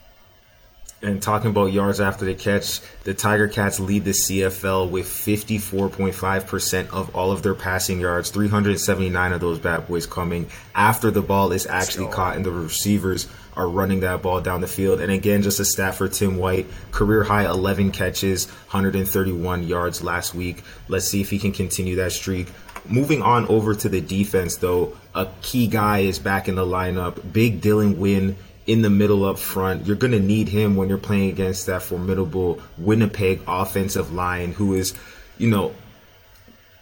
And 1.00 1.22
talking 1.22 1.52
about 1.52 1.72
yards 1.72 2.02
after 2.02 2.26
the 2.26 2.34
catch, 2.34 2.82
the 3.04 3.14
Tiger 3.14 3.48
Cats 3.48 3.80
lead 3.80 4.04
the 4.04 4.12
CFL 4.12 4.90
with 4.90 5.06
54.5% 5.06 6.90
of 6.90 7.16
all 7.16 7.32
of 7.32 7.44
their 7.44 7.54
passing 7.54 8.00
yards, 8.00 8.32
379 8.32 9.32
of 9.32 9.40
those 9.40 9.60
bad 9.60 9.88
boys 9.88 10.08
coming 10.08 10.50
after 10.74 11.12
the 11.12 11.22
ball 11.22 11.52
is 11.52 11.68
actually 11.68 12.08
caught 12.08 12.36
and 12.36 12.44
the 12.44 12.50
receivers 12.50 13.28
are 13.56 13.70
running 13.70 14.00
that 14.00 14.24
ball 14.24 14.42
down 14.42 14.62
the 14.62 14.68
field. 14.68 15.00
And 15.00 15.12
again, 15.12 15.44
just 15.44 15.60
a 15.60 15.66
stat 15.66 15.94
for 15.94 16.08
Tim 16.08 16.38
White, 16.38 16.66
career 16.92 17.24
high 17.24 17.46
11 17.46 17.92
catches, 17.92 18.48
131 18.48 19.68
yards 19.68 20.04
last 20.04 20.34
week. 20.34 20.64
Let's 20.88 21.08
see 21.08 21.22
if 21.22 21.30
he 21.30 21.38
can 21.38 21.52
continue 21.52 21.98
that 21.98 22.12
streak. 22.12 22.48
Moving 22.90 23.22
on 23.22 23.48
over 23.48 23.76
to 23.76 23.90
the 23.90 24.02
defense, 24.02 24.58
though, 24.58 24.98
a 25.14 25.28
key 25.42 25.68
guy 25.68 26.00
is 26.00 26.20
back 26.20 26.48
in 26.48 26.56
the 26.56 26.66
lineup. 26.66 27.34
Big 27.34 27.62
Dylan 27.62 27.98
Wynn 27.98 28.38
in 28.66 28.82
the 28.82 28.90
middle 28.90 29.26
up 29.26 29.40
front. 29.40 29.86
You're 29.86 29.96
going 29.96 30.12
to 30.12 30.20
need 30.20 30.50
him 30.50 30.76
when 30.76 30.90
you're 30.90 30.98
playing 30.98 31.30
against 31.30 31.66
that 31.66 31.82
formidable 31.82 32.62
Winnipeg 32.78 33.42
offensive 33.48 34.14
line, 34.14 34.52
who 34.52 34.74
is, 34.74 34.94
you 35.38 35.50
know, 35.50 35.74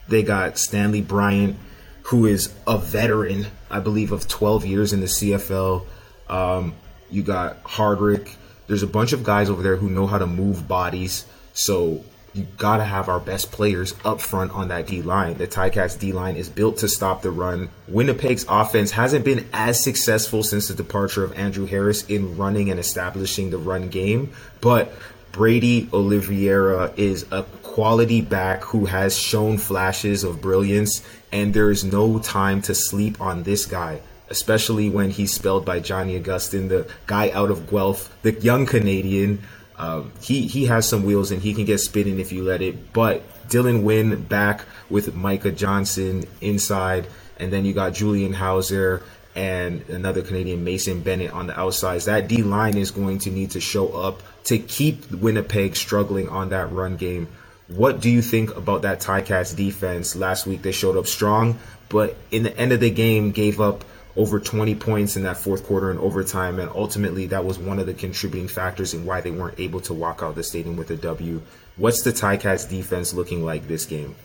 they 0.08 0.24
got 0.24 0.58
Stanley 0.58 1.02
Bryant, 1.02 1.58
who 2.04 2.26
is 2.26 2.54
a 2.68 2.78
veteran, 2.78 3.48
I 3.70 3.80
believe, 3.80 4.12
of 4.12 4.28
12 4.28 4.66
years 4.66 4.94
in 4.94 5.00
the 5.00 5.08
CFL. 5.08 5.86
Um, 6.30 6.76
you 7.10 7.24
got 7.24 7.64
Hardrick. 7.64 8.36
There's 8.68 8.84
a 8.84 8.88
bunch 8.88 9.14
of 9.14 9.24
guys 9.24 9.50
over 9.50 9.64
there 9.64 9.76
who 9.76 9.90
know 9.90 10.08
how 10.08 10.18
to 10.18 10.28
move 10.28 10.68
bodies. 10.68 11.26
So 11.54 12.04
you 12.36 12.46
got 12.58 12.78
to 12.78 12.84
have 12.84 13.08
our 13.08 13.20
best 13.20 13.52
players 13.54 13.96
up 14.04 14.20
front 14.20 14.52
on 14.52 14.68
that 14.68 14.88
D 14.88 15.02
line. 15.02 15.36
The 15.36 15.48
Ticats 15.48 15.98
D 15.98 16.12
line 16.12 16.36
is 16.36 16.50
built 16.50 16.78
to 16.80 16.90
stop 16.90 17.22
the 17.22 17.32
run. 17.32 17.70
Winnipeg's 17.88 18.46
offense 18.50 18.92
hasn't 18.92 19.24
been 19.24 19.48
as 19.54 19.82
successful 19.82 20.44
since 20.44 20.68
the 20.68 20.74
departure 20.74 21.24
of 21.24 21.32
Andrew 21.40 21.66
Harris 21.66 22.04
in 22.08 22.38
running 22.38 22.70
and 22.70 22.80
establishing 22.80 23.52
the 23.52 23.58
run 23.58 23.88
game, 23.88 24.34
but 24.60 24.92
Brady 25.32 25.90
Oliveira 25.94 26.94
is 26.98 27.26
a 27.32 27.44
quality 27.64 28.22
back 28.22 28.64
who 28.64 28.86
has 28.86 29.18
shown 29.18 29.58
flashes 29.58 30.26
of 30.26 30.42
brilliance, 30.42 31.02
and 31.32 31.54
there 31.54 31.72
is 31.72 31.86
no 31.86 32.20
time 32.20 32.62
to 32.64 32.76
sleep 32.76 33.22
on 33.22 33.44
this 33.44 33.66
guy 33.66 34.02
especially 34.28 34.90
when 34.90 35.12
he's 35.12 35.32
spelled 35.32 35.64
by 35.64 35.80
Johnny 35.80 36.18
Augustine, 36.18 36.68
the 36.68 36.88
guy 37.06 37.30
out 37.30 37.52
of 37.52 37.70
Guelph, 37.70 38.12
the 38.24 38.32
young 38.32 38.66
Canadian 38.66 39.44
um, 39.78 40.12
he 40.22 40.48
he 40.48 40.66
has 40.66 40.88
some 40.88 41.04
wheels 41.04 41.32
and 41.32 41.42
he 41.42 41.54
can 41.54 41.66
get 41.66 41.80
spinning 41.80 42.20
if 42.20 42.32
you 42.32 42.44
let 42.44 42.62
it. 42.62 42.94
But 42.94 43.24
Dylan 43.50 43.84
Wynn 43.84 44.24
back 44.24 44.62
with 44.90 45.16
Micah 45.16 45.52
Johnson 45.52 46.26
inside, 46.42 47.08
and 47.38 47.52
then 47.52 47.66
you 47.66 47.74
got 47.74 47.94
Julian 47.94 48.34
Howsare 48.34 49.02
and 49.36 49.88
another 49.90 50.22
Canadian, 50.22 50.64
Mason 50.64 51.02
Bennett, 51.02 51.32
on 51.32 51.48
the 51.48 51.60
outsides. 51.60 52.06
That 52.06 52.28
D 52.28 52.42
line 52.42 52.78
is 52.78 52.92
going 52.92 53.20
to 53.20 53.32
need 53.32 53.52
to 53.52 53.60
show 53.60 53.90
up 53.94 54.22
to 54.46 54.58
keep 54.58 55.12
Winnipeg 55.12 55.76
struggling 55.76 56.30
on 56.30 56.50
that 56.50 56.72
run 56.72 56.96
game. 56.96 57.28
What 57.68 58.00
do 58.00 58.10
you 58.10 58.22
think 58.22 58.56
about 58.56 58.84
that 58.84 59.02
Ticats 59.02 59.56
defense 59.56 60.16
last 60.16 60.46
week? 60.46 60.62
They 60.62 60.72
showed 60.72 60.98
up 60.98 61.08
strong, 61.08 61.60
but 61.90 62.16
in 62.32 62.44
the 62.44 62.56
end 62.58 62.72
of 62.72 62.80
the 62.80 62.92
game, 62.92 63.32
gave 63.32 63.60
up 63.60 63.84
over 64.18 64.40
20 64.40 64.76
points 64.76 65.16
in 65.18 65.24
that 65.24 65.38
fourth 65.38 65.66
quarter 65.66 65.92
and 65.92 66.00
overtime, 66.00 66.60
and 66.60 66.70
ultimately 66.70 67.28
that 67.28 67.44
was 67.44 67.60
one 67.60 67.80
of 67.80 67.86
the 67.86 67.94
contributing 67.94 68.48
factors 68.48 68.94
in 68.94 69.06
why 69.06 69.22
they 69.22 69.32
weren't 69.32 69.60
able 69.60 69.82
to 69.82 69.94
walk 69.94 70.22
out 70.24 70.36
the 70.36 70.44
stadium 70.44 70.78
with 70.78 70.90
a 70.92 70.96
W. 70.96 71.42
What's 71.78 72.04
the 72.04 72.12
Ticats 72.12 72.70
defense 72.70 73.14
looking 73.14 73.44
like 73.44 73.68
this 73.68 73.86
game? 73.86 74.16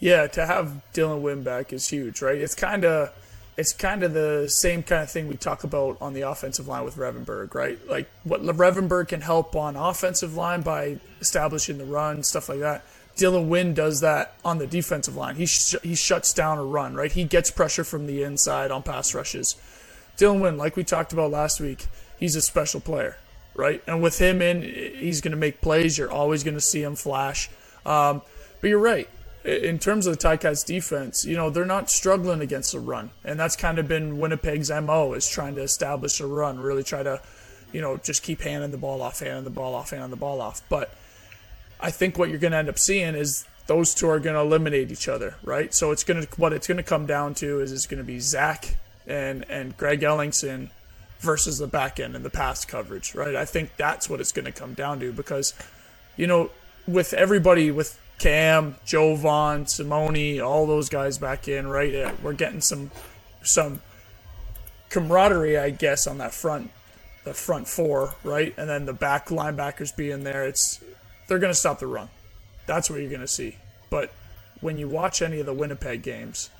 Yeah, 0.00 0.26
to 0.26 0.46
have 0.46 0.82
Dylan 0.92 1.20
Wynn 1.20 1.44
back 1.44 1.72
is 1.72 1.88
huge, 1.88 2.22
right? 2.22 2.38
It's 2.38 2.56
kind 2.56 2.84
of 2.84 3.12
it's 3.56 3.72
kind 3.72 4.02
of 4.02 4.14
the 4.14 4.48
same 4.48 4.82
kind 4.82 5.02
of 5.02 5.10
thing 5.10 5.28
we 5.28 5.36
talk 5.36 5.62
about 5.62 5.98
on 6.00 6.14
the 6.14 6.22
offensive 6.22 6.66
line 6.66 6.84
with 6.84 6.96
Revenberg, 6.96 7.54
right? 7.54 7.78
Like 7.86 8.08
what 8.24 8.42
Revenberg 8.42 9.08
can 9.08 9.20
help 9.20 9.54
on 9.54 9.76
offensive 9.76 10.34
line 10.34 10.62
by 10.62 10.98
establishing 11.20 11.78
the 11.78 11.84
run, 11.84 12.22
stuff 12.22 12.48
like 12.48 12.60
that. 12.60 12.84
Dylan 13.22 13.46
Wynn 13.46 13.72
does 13.72 14.00
that 14.00 14.34
on 14.44 14.58
the 14.58 14.66
defensive 14.66 15.14
line. 15.14 15.36
He 15.36 15.46
sh- 15.46 15.76
he 15.82 15.94
shuts 15.94 16.32
down 16.32 16.58
a 16.58 16.64
run, 16.64 16.94
right? 16.94 17.12
He 17.12 17.22
gets 17.22 17.50
pressure 17.50 17.84
from 17.84 18.06
the 18.06 18.22
inside 18.22 18.70
on 18.72 18.82
pass 18.82 19.14
rushes. 19.14 19.54
Dylan 20.16 20.40
Wynn, 20.40 20.58
like 20.58 20.74
we 20.74 20.82
talked 20.82 21.12
about 21.12 21.30
last 21.30 21.60
week, 21.60 21.86
he's 22.18 22.34
a 22.34 22.42
special 22.42 22.80
player, 22.80 23.16
right? 23.54 23.82
And 23.86 24.02
with 24.02 24.18
him 24.18 24.42
in, 24.42 24.62
he's 24.62 25.20
going 25.20 25.30
to 25.30 25.36
make 25.36 25.60
plays. 25.60 25.96
You're 25.96 26.10
always 26.10 26.42
going 26.42 26.54
to 26.54 26.60
see 26.60 26.82
him 26.82 26.96
flash. 26.96 27.48
Um, 27.86 28.22
but 28.60 28.68
you're 28.68 28.78
right 28.78 29.08
in 29.44 29.78
terms 29.78 30.06
of 30.06 30.16
the 30.16 30.28
Ticats 30.28 30.64
defense, 30.64 31.24
you 31.24 31.36
know, 31.36 31.50
they're 31.50 31.64
not 31.64 31.90
struggling 31.90 32.40
against 32.40 32.72
the 32.72 32.80
run. 32.80 33.10
And 33.24 33.38
that's 33.38 33.56
kind 33.56 33.78
of 33.78 33.88
been 33.88 34.18
Winnipeg's 34.18 34.70
MO 34.70 35.14
is 35.14 35.28
trying 35.28 35.56
to 35.56 35.62
establish 35.62 36.20
a 36.20 36.26
run, 36.26 36.60
really 36.60 36.84
try 36.84 37.02
to, 37.02 37.20
you 37.72 37.80
know, 37.80 37.96
just 37.96 38.22
keep 38.22 38.40
handing 38.42 38.70
the 38.70 38.78
ball 38.78 39.02
off, 39.02 39.20
handing 39.20 39.44
the 39.44 39.50
ball 39.50 39.74
off, 39.74 39.90
handing 39.90 40.10
the 40.10 40.16
ball 40.16 40.40
off. 40.40 40.62
But 40.68 40.94
I 41.82 41.90
think 41.90 42.16
what 42.16 42.30
you're 42.30 42.38
going 42.38 42.52
to 42.52 42.58
end 42.58 42.68
up 42.68 42.78
seeing 42.78 43.14
is 43.14 43.44
those 43.66 43.94
two 43.94 44.08
are 44.08 44.20
going 44.20 44.34
to 44.34 44.40
eliminate 44.40 44.90
each 44.90 45.08
other, 45.08 45.36
right? 45.42 45.74
So 45.74 45.90
it's 45.90 46.04
going 46.04 46.24
to 46.24 46.28
what 46.40 46.52
it's 46.52 46.66
going 46.66 46.76
to 46.76 46.82
come 46.82 47.06
down 47.06 47.34
to 47.34 47.60
is 47.60 47.72
it's 47.72 47.86
going 47.86 47.98
to 47.98 48.04
be 48.04 48.20
Zach 48.20 48.76
and 49.06 49.44
and 49.50 49.76
Greg 49.76 50.00
Ellingson 50.00 50.70
versus 51.20 51.58
the 51.58 51.66
back 51.66 52.00
end 52.00 52.16
and 52.16 52.24
the 52.24 52.30
pass 52.30 52.64
coverage, 52.64 53.14
right? 53.14 53.34
I 53.34 53.44
think 53.44 53.76
that's 53.76 54.08
what 54.08 54.20
it's 54.20 54.32
going 54.32 54.44
to 54.44 54.52
come 54.52 54.74
down 54.74 55.00
to 55.00 55.12
because, 55.12 55.54
you 56.16 56.26
know, 56.26 56.50
with 56.86 57.14
everybody 57.14 57.70
with 57.70 57.98
Cam, 58.18 58.76
Jovan, 58.84 59.64
Simoni, 59.64 60.44
all 60.44 60.66
those 60.66 60.88
guys 60.88 61.18
back 61.18 61.48
in, 61.48 61.66
right? 61.66 61.94
Uh, 61.94 62.12
we're 62.22 62.32
getting 62.32 62.60
some 62.60 62.90
some 63.42 63.80
camaraderie, 64.90 65.58
I 65.58 65.70
guess, 65.70 66.06
on 66.06 66.18
that 66.18 66.34
front, 66.34 66.70
the 67.24 67.34
front 67.34 67.66
four, 67.66 68.14
right? 68.22 68.54
And 68.56 68.68
then 68.68 68.86
the 68.86 68.92
back 68.92 69.28
linebackers 69.28 69.96
being 69.96 70.24
there. 70.24 70.44
It's 70.44 70.80
they're 71.32 71.40
going 71.40 71.52
to 71.52 71.58
stop 71.58 71.78
the 71.78 71.86
run. 71.86 72.08
That's 72.66 72.90
what 72.90 73.00
you're 73.00 73.08
going 73.08 73.20
to 73.22 73.26
see. 73.26 73.56
But 73.90 74.12
when 74.60 74.76
you 74.76 74.88
watch 74.88 75.22
any 75.22 75.40
of 75.40 75.46
the 75.46 75.54
Winnipeg 75.54 76.02
games, 76.02 76.50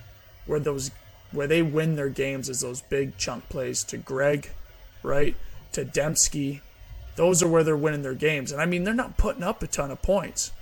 where 0.47 0.61
those 0.61 0.91
where 1.31 1.47
they 1.47 1.63
win 1.63 1.97
their 1.97 2.09
games 2.09 2.49
is 2.49 2.61
those 2.61 2.83
big 2.83 3.17
chunk 3.17 3.49
plays 3.49 3.85
to 3.85 3.97
Greg, 3.97 4.51
right? 5.03 5.37
To 5.73 5.85
Demski. 5.85 6.61
Those 7.17 7.43
are 7.43 7.49
where 7.49 7.63
they're 7.63 7.77
winning 7.77 8.03
their 8.03 8.15
games. 8.15 8.53
And 8.53 8.61
I 8.61 8.67
mean, 8.67 8.85
they're 8.85 8.93
not 8.93 9.17
putting 9.17 9.43
up 9.43 9.63
a 9.63 9.67
ton 9.67 9.91
of 9.91 10.03
points 10.03 10.53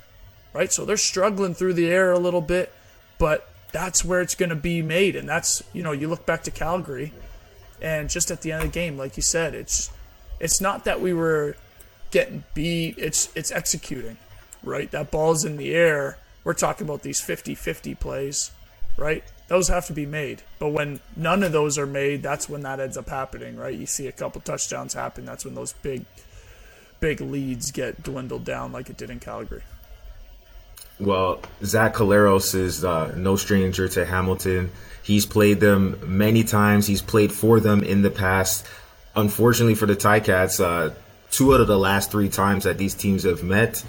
right? 0.53 0.73
So 0.73 0.85
they're 0.85 0.97
struggling 0.97 1.55
through 1.55 1.75
the 1.75 1.89
air 1.89 2.13
a 2.13 2.19
little 2.19 2.41
bit, 2.41 2.73
but 3.19 3.49
that's 3.73 4.05
where 4.05 4.21
it's 4.21 4.35
going 4.35 4.51
to 4.51 4.57
be 4.57 4.83
made. 4.83 5.17
And 5.17 5.29
that's, 5.29 5.63
you 5.73 5.83
know, 5.83 5.93
you 5.93 6.09
look 6.09 6.27
back 6.27 6.43
to 6.45 6.51
Calgary 6.51 7.13
and 7.81 8.11
just 8.11 8.31
at 8.31 8.43
the 8.43 8.53
end 8.53 8.63
of 8.63 8.69
the 8.69 8.75
game, 8.75 8.97
like 8.99 9.17
you 9.17 9.23
said, 9.23 9.55
it's, 9.55 9.91
it's 10.39 10.61
not 10.61 10.85
that 10.85 11.01
we 11.01 11.13
were 11.15 11.57
getting 12.11 12.45
beat. 12.55 12.97
It's, 12.99 13.35
it's 13.35 13.51
executing, 13.51 14.17
right? 14.63 14.91
That 14.91 15.11
ball's 15.11 15.45
in 15.45 15.57
the 15.57 15.75
air. 15.75 16.19
We're 16.45 16.55
talking 16.55 16.87
about 16.87 17.03
these 17.03 17.21
50 17.21 17.55
50 17.55 17.95
plays, 17.97 18.51
right? 18.97 19.25
Those 19.49 19.69
have 19.69 19.87
to 19.87 19.93
be 19.93 20.07
made. 20.07 20.43
But 20.59 20.69
when 20.69 21.01
none 21.17 21.43
of 21.43 21.53
those 21.53 21.77
are 21.79 21.87
made, 21.87 22.23
that's 22.23 22.49
when 22.49 22.63
that 22.63 22.81
ends 22.81 22.97
up 22.97 23.09
happening, 23.09 23.57
right? 23.57 23.75
You 23.75 23.87
see 23.87 24.07
a 24.07 24.13
couple 24.13 24.41
touchdowns 24.41 24.95
happen. 24.95 25.25
That's 25.25 25.45
when 25.45 25.55
those 25.55 25.73
big, 25.73 26.05
big 27.01 27.21
leads 27.21 27.73
get 27.73 28.03
dwindled 28.03 28.45
down 28.45 28.73
like 28.73 28.89
it 28.89 28.97
did 28.97 29.11
in 29.11 29.21
Calgary. 29.21 29.63
Well, 31.01 31.41
Zach 31.65 31.95
Collaros 31.95 32.55
is 32.55 32.85
uh, 32.85 33.15
no 33.17 33.37
stranger 33.37 33.89
to 33.89 34.05
Hamilton. 34.05 34.71
He's 35.03 35.25
played 35.25 35.59
them 35.59 35.99
many 36.19 36.45
times. 36.45 36.87
He's 36.87 37.03
played 37.03 37.33
for 37.33 37.59
them 37.59 37.83
in 37.83 38.03
the 38.03 38.11
past. 38.11 38.67
Unfortunately 39.17 39.75
for 39.75 39.87
the 39.87 39.97
Ticats, 39.97 40.63
uh, 40.63 40.95
two 41.31 41.55
out 41.55 41.61
of 41.61 41.67
the 41.67 41.79
last 41.79 42.11
three 42.11 42.29
times 42.29 42.65
that 42.65 42.79
these 42.79 42.95
teams 42.95 43.25
have 43.25 43.43
met, 43.43 43.85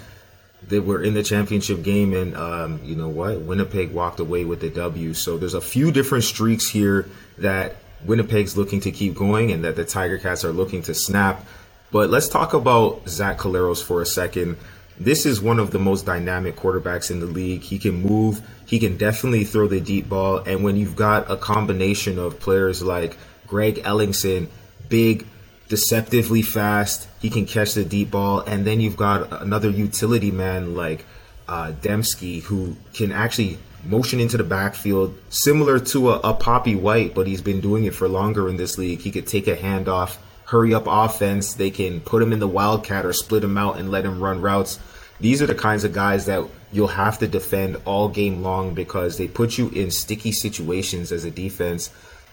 they 0.66 0.78
were 0.80 1.02
in 1.02 1.14
the 1.14 1.22
championship 1.22 1.82
game, 1.82 2.14
and 2.14 2.36
um, 2.36 2.80
you 2.84 2.94
know 2.94 3.08
what? 3.08 3.40
Winnipeg 3.40 3.92
walked 3.92 4.20
away 4.20 4.44
with 4.44 4.60
the 4.60 4.70
W. 4.70 5.14
So 5.14 5.36
there's 5.36 5.54
a 5.54 5.60
few 5.60 5.90
different 5.90 6.24
streaks 6.24 6.68
here 6.68 7.08
that 7.38 7.76
Winnipeg's 8.04 8.56
looking 8.56 8.80
to 8.80 8.90
keep 8.90 9.14
going, 9.14 9.50
and 9.50 9.64
that 9.64 9.76
the 9.76 9.84
Tiger 9.84 10.18
Cats 10.18 10.44
are 10.44 10.52
looking 10.52 10.82
to 10.82 10.94
snap. 10.94 11.44
But 11.90 12.10
let's 12.10 12.28
talk 12.28 12.54
about 12.54 13.08
Zach 13.08 13.38
Collaros 13.38 13.82
for 13.82 14.00
a 14.00 14.06
second 14.06 14.56
this 14.98 15.26
is 15.26 15.40
one 15.40 15.58
of 15.58 15.70
the 15.70 15.78
most 15.78 16.06
dynamic 16.06 16.56
quarterbacks 16.56 17.10
in 17.10 17.20
the 17.20 17.26
league. 17.26 17.62
He 17.62 17.78
can 17.78 18.02
move, 18.02 18.40
he 18.66 18.78
can 18.78 18.96
definitely 18.96 19.44
throw 19.44 19.66
the 19.66 19.80
deep 19.80 20.08
ball. 20.08 20.38
And 20.38 20.62
when 20.62 20.76
you've 20.76 20.96
got 20.96 21.30
a 21.30 21.36
combination 21.36 22.18
of 22.18 22.38
players 22.40 22.82
like 22.82 23.16
Greg 23.46 23.76
Ellingson, 23.76 24.48
big, 24.88 25.26
deceptively 25.72 26.42
fast, 26.42 27.08
he 27.22 27.30
can 27.30 27.46
catch 27.46 27.72
the 27.72 27.82
deep 27.82 28.10
ball. 28.10 28.40
And 28.40 28.66
then 28.66 28.78
you've 28.78 28.98
got 28.98 29.40
another 29.40 29.70
utility 29.70 30.30
man 30.30 30.74
like 30.74 31.06
uh, 31.48 31.72
Demski 31.80 32.42
who 32.42 32.76
can 32.92 33.10
actually 33.10 33.56
motion 33.82 34.20
into 34.20 34.36
the 34.36 34.44
backfield, 34.44 35.18
similar 35.30 35.80
to 35.80 36.10
a, 36.10 36.16
a 36.18 36.34
Papi 36.34 36.78
White, 36.78 37.14
but 37.14 37.26
he's 37.26 37.40
been 37.40 37.62
doing 37.62 37.84
it 37.84 37.94
for 37.94 38.06
longer 38.06 38.50
in 38.50 38.58
this 38.58 38.76
league. 38.76 39.00
He 39.00 39.10
could 39.10 39.26
take 39.26 39.48
a 39.48 39.56
handoff 39.56 40.18
hurry 40.44 40.74
up 40.74 40.84
offense. 40.86 41.54
They 41.54 41.70
can 41.70 42.02
put 42.02 42.22
him 42.22 42.34
in 42.34 42.38
the 42.38 42.46
wildcat 42.46 43.06
or 43.06 43.14
split 43.14 43.42
him 43.42 43.56
out 43.56 43.78
and 43.78 43.90
let 43.90 44.04
him 44.04 44.22
run 44.22 44.42
routes. 44.42 44.78
These 45.20 45.40
are 45.40 45.46
the 45.46 45.54
kinds 45.54 45.84
of 45.84 45.94
guys 45.94 46.26
that 46.26 46.46
you'll 46.70 46.88
have 46.88 47.18
to 47.20 47.26
defend 47.26 47.78
all 47.86 48.10
game 48.10 48.42
long 48.42 48.74
because 48.74 49.16
they 49.16 49.26
put 49.26 49.56
you 49.56 49.70
in 49.70 49.90
sticky 49.90 50.32
situations 50.32 51.12
as 51.12 51.24
a 51.24 51.30
defense. 51.30 51.88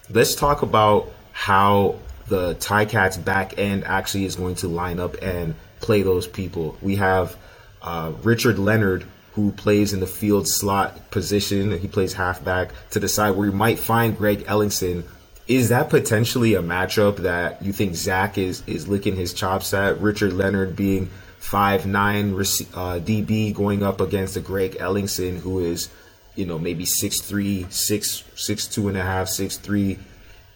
Let's 0.09 0.35
talk 0.35 0.61
about 0.61 1.09
how 1.31 1.99
the 2.29 2.55
Ticats 2.55 3.23
back 3.23 3.57
end 3.57 3.83
actually 3.83 4.25
is 4.25 4.35
going 4.35 4.55
to 4.55 4.67
line 4.67 4.99
up 4.99 5.15
and 5.21 5.55
play 5.81 6.01
those 6.01 6.27
people. 6.27 6.77
We 6.81 6.95
have 6.97 7.35
uh, 7.81 8.13
Richard 8.23 8.59
Leonard 8.59 9.05
who 9.33 9.51
plays 9.51 9.93
in 9.93 9.99
the 9.99 10.07
field 10.07 10.47
slot 10.47 11.11
position. 11.11 11.77
He 11.77 11.87
plays 11.87 12.13
halfback 12.13 12.71
to 12.91 12.99
the 12.99 13.07
side 13.07 13.31
where 13.31 13.47
you 13.47 13.53
might 13.53 13.79
find 13.79 14.17
Greg 14.17 14.45
Ellingson 14.45 15.03
is 15.49 15.69
that 15.69 15.89
potentially 15.89 16.53
a 16.53 16.61
matchup 16.61 17.17
that 17.17 17.61
you 17.63 17.73
think 17.73 17.95
Zach 17.95 18.37
is 18.37 18.63
is 18.67 18.87
licking 18.87 19.15
his 19.15 19.33
chops 19.33 19.73
at? 19.73 19.99
Richard 19.99 20.31
Leonard 20.31 20.75
being 20.75 21.07
five 21.39 21.87
nine 21.87 22.33
uh, 22.33 22.99
DB 23.01 23.53
going 23.53 23.81
up 23.81 23.99
against 23.99 24.37
a 24.37 24.41
Greg 24.41 24.73
Ellingson 24.75 25.39
who 25.39 25.59
is, 25.59 25.89
you 26.35 26.45
know, 26.45 26.59
maybe 26.59 26.85
six 26.85 27.19
three, 27.19 27.65
six 27.71 28.23
six 28.35 28.67
two 28.67 28.87
and 28.87 28.95
a 28.97 29.01
half, 29.01 29.27
six 29.27 29.57
three. 29.57 29.97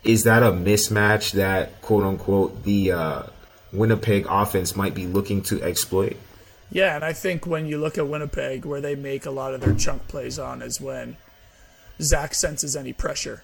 Is 0.03 0.23
that 0.23 0.43
a 0.43 0.51
mismatch 0.51 1.31
that 1.33 1.81
quote 1.81 2.03
unquote 2.03 2.63
the 2.63 2.91
uh, 2.91 3.23
Winnipeg 3.71 4.25
offense 4.29 4.75
might 4.75 4.93
be 4.93 5.07
looking 5.07 5.41
to 5.43 5.61
exploit? 5.61 6.17
Yeah, 6.71 6.95
and 6.95 7.05
I 7.05 7.13
think 7.13 7.45
when 7.45 7.67
you 7.67 7.77
look 7.77 7.97
at 7.97 8.07
Winnipeg, 8.07 8.65
where 8.65 8.81
they 8.81 8.95
make 8.95 9.25
a 9.25 9.31
lot 9.31 9.53
of 9.53 9.61
their 9.61 9.75
chunk 9.75 10.07
plays 10.07 10.39
on 10.39 10.61
is 10.61 10.81
when 10.81 11.17
Zach 12.01 12.33
senses 12.33 12.75
any 12.75 12.93
pressure 12.93 13.43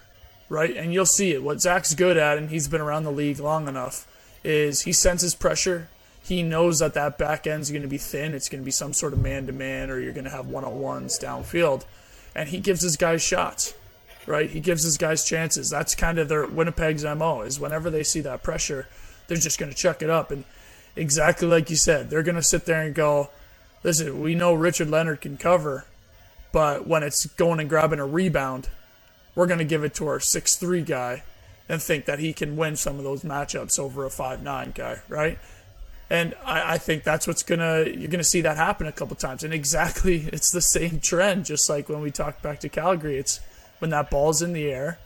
right? 0.50 0.76
And 0.76 0.94
you'll 0.94 1.06
see 1.06 1.32
it. 1.32 1.44
What 1.44 1.62
Zach's 1.62 1.94
good 1.94 2.18
at, 2.18 2.38
and 2.38 2.50
he's 2.50 2.68
been 2.68 2.82
around 2.82 3.04
the 3.04 3.12
league 3.12 3.40
long 3.40 3.68
enough, 3.68 4.08
is 4.44 4.82
he 4.82 4.92
senses 4.92 5.36
pressure. 5.36 5.90
He 6.22 6.44
knows 6.44 6.80
that 6.80 6.96
that 6.96 7.18
back 7.18 7.48
end's 7.48 7.70
going 7.70 7.84
to 7.84 7.88
be 7.88 7.98
thin. 7.98 8.34
It's 8.34 8.50
going 8.50 8.62
to 8.62 8.66
be 8.66 8.72
some 8.72 8.94
sort 8.94 9.14
of 9.14 9.20
man 9.20 9.46
to 9.48 9.54
man, 9.54 9.90
or 9.90 10.00
you're 10.00 10.14
going 10.14 10.26
to 10.26 10.32
have 10.32 10.48
one 10.48 10.66
on 10.66 10.80
ones 10.80 11.18
downfield. 11.18 11.86
And 12.36 12.50
he 12.50 12.60
gives 12.60 12.82
his 12.82 12.98
guys 12.98 13.22
shots, 13.22 13.74
right? 14.30 14.50
He 14.50 14.60
gives 14.60 14.84
his 14.84 14.98
guys 14.98 15.26
chances. 15.26 15.72
That's 15.72 15.96
kind 15.96 16.20
of 16.20 16.30
their 16.30 16.46
Winnipeg's 16.46 17.04
MO, 17.04 17.42
is 17.42 17.60
whenever 17.60 17.90
they 17.90 18.04
see 18.04 18.22
that 18.22 18.44
pressure, 18.44 18.88
they're 19.28 19.38
just 19.38 19.60
going 19.60 19.72
to 19.72 19.78
chuck 19.78 20.04
it 20.04 20.10
up. 20.10 20.30
And 20.30 20.44
exactly 20.96 21.48
like 21.48 21.70
you 21.72 21.76
said, 21.76 22.10
they're 22.10 22.24
going 22.24 22.36
to 22.36 22.44
sit 22.44 22.66
there 22.66 22.82
and 22.82 22.94
go, 22.94 23.30
listen, 23.84 24.22
we 24.22 24.36
know 24.36 24.54
Richard 24.54 24.90
Leonard 24.90 25.22
can 25.22 25.36
cover, 25.36 25.86
but 26.52 26.88
when 26.88 27.02
it's 27.02 27.26
going 27.26 27.60
and 27.60 27.68
grabbing 27.68 28.00
a 28.00 28.06
rebound, 28.06 28.70
we're 29.34 29.48
going 29.48 29.60
to 29.60 29.66
give 29.66 29.84
it 29.84 29.96
to 29.96 30.08
our 30.08 30.20
six 30.20 30.56
three 30.56 30.84
guy 30.84 31.24
and 31.68 31.82
think 31.82 32.06
that 32.06 32.20
he 32.20 32.32
can 32.32 32.56
win 32.56 32.76
some 32.76 32.98
of 32.98 33.04
those 33.04 33.24
matchups 33.24 33.80
over 33.80 34.06
a 34.06 34.12
five 34.12 34.44
nine 34.44 34.72
guy, 34.76 35.00
right? 35.08 35.40
And 36.10 36.36
I, 36.44 36.74
I 36.74 36.78
think 36.78 37.04
that's 37.04 37.28
what's 37.28 37.44
gonna 37.44 37.86
you're 37.86 38.10
gonna 38.10 38.24
see 38.24 38.42
that 38.42 38.58
happen 38.58 38.88
a 38.88 38.92
couple 38.92 39.16
times. 39.16 39.44
And 39.44 39.54
exactly, 39.54 40.28
it's 40.34 40.52
the 40.52 40.62
same 40.62 41.00
trend, 41.00 41.46
just 41.46 41.70
like 41.70 41.90
when 41.90 42.02
we 42.02 42.12
talked 42.12 42.42
back 42.42 42.60
to 42.62 42.70
Calgary. 42.70 43.18
It's 43.18 43.40
when 43.80 43.90
that 43.90 44.10
ball's 44.10 44.42
in 44.42 44.54
the 44.54 44.72
air, 44.72 45.00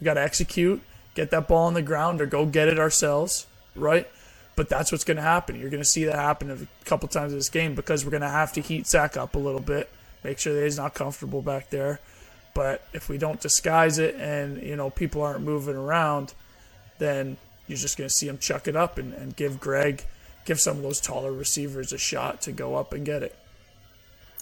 you 0.00 0.04
got 0.04 0.14
to 0.14 0.22
execute, 0.22 0.82
get 1.14 1.30
that 1.30 1.48
ball 1.48 1.66
on 1.66 1.74
the 1.74 1.82
ground 1.82 2.20
or 2.20 2.26
go 2.26 2.46
get 2.46 2.68
it 2.68 2.78
ourselves, 2.78 3.46
right? 3.74 4.08
But 4.56 4.68
that's 4.68 4.92
what's 4.92 5.04
going 5.04 5.16
to 5.16 5.22
happen. 5.22 5.58
You're 5.58 5.70
going 5.70 5.82
to 5.82 5.88
see 5.88 6.04
that 6.04 6.16
happen 6.16 6.50
a 6.50 6.84
couple 6.84 7.08
times 7.08 7.32
in 7.32 7.38
this 7.38 7.48
game 7.48 7.74
because 7.74 8.04
we're 8.04 8.10
going 8.10 8.22
to 8.22 8.28
have 8.28 8.52
to 8.54 8.60
heat 8.60 8.86
Zach 8.86 9.16
up 9.16 9.34
a 9.34 9.38
little 9.38 9.60
bit, 9.60 9.88
make 10.24 10.38
sure 10.38 10.54
that 10.54 10.64
he's 10.64 10.76
not 10.76 10.94
comfortable 10.94 11.42
back 11.42 11.70
there. 11.70 12.00
But 12.54 12.82
if 12.92 13.08
we 13.08 13.18
don't 13.18 13.40
disguise 13.40 13.98
it 13.98 14.16
and 14.16 14.60
you 14.62 14.74
know 14.74 14.90
people 14.90 15.22
aren't 15.22 15.42
moving 15.42 15.76
around, 15.76 16.34
then 16.98 17.36
you're 17.68 17.78
just 17.78 17.96
going 17.96 18.08
to 18.08 18.14
see 18.14 18.26
him 18.26 18.38
chuck 18.38 18.66
it 18.66 18.74
up 18.74 18.98
and, 18.98 19.12
and 19.14 19.36
give 19.36 19.60
Greg, 19.60 20.04
give 20.44 20.60
some 20.60 20.78
of 20.78 20.82
those 20.82 21.00
taller 21.00 21.32
receivers 21.32 21.92
a 21.92 21.98
shot 21.98 22.40
to 22.42 22.52
go 22.52 22.74
up 22.74 22.92
and 22.92 23.06
get 23.06 23.22
it. 23.22 23.36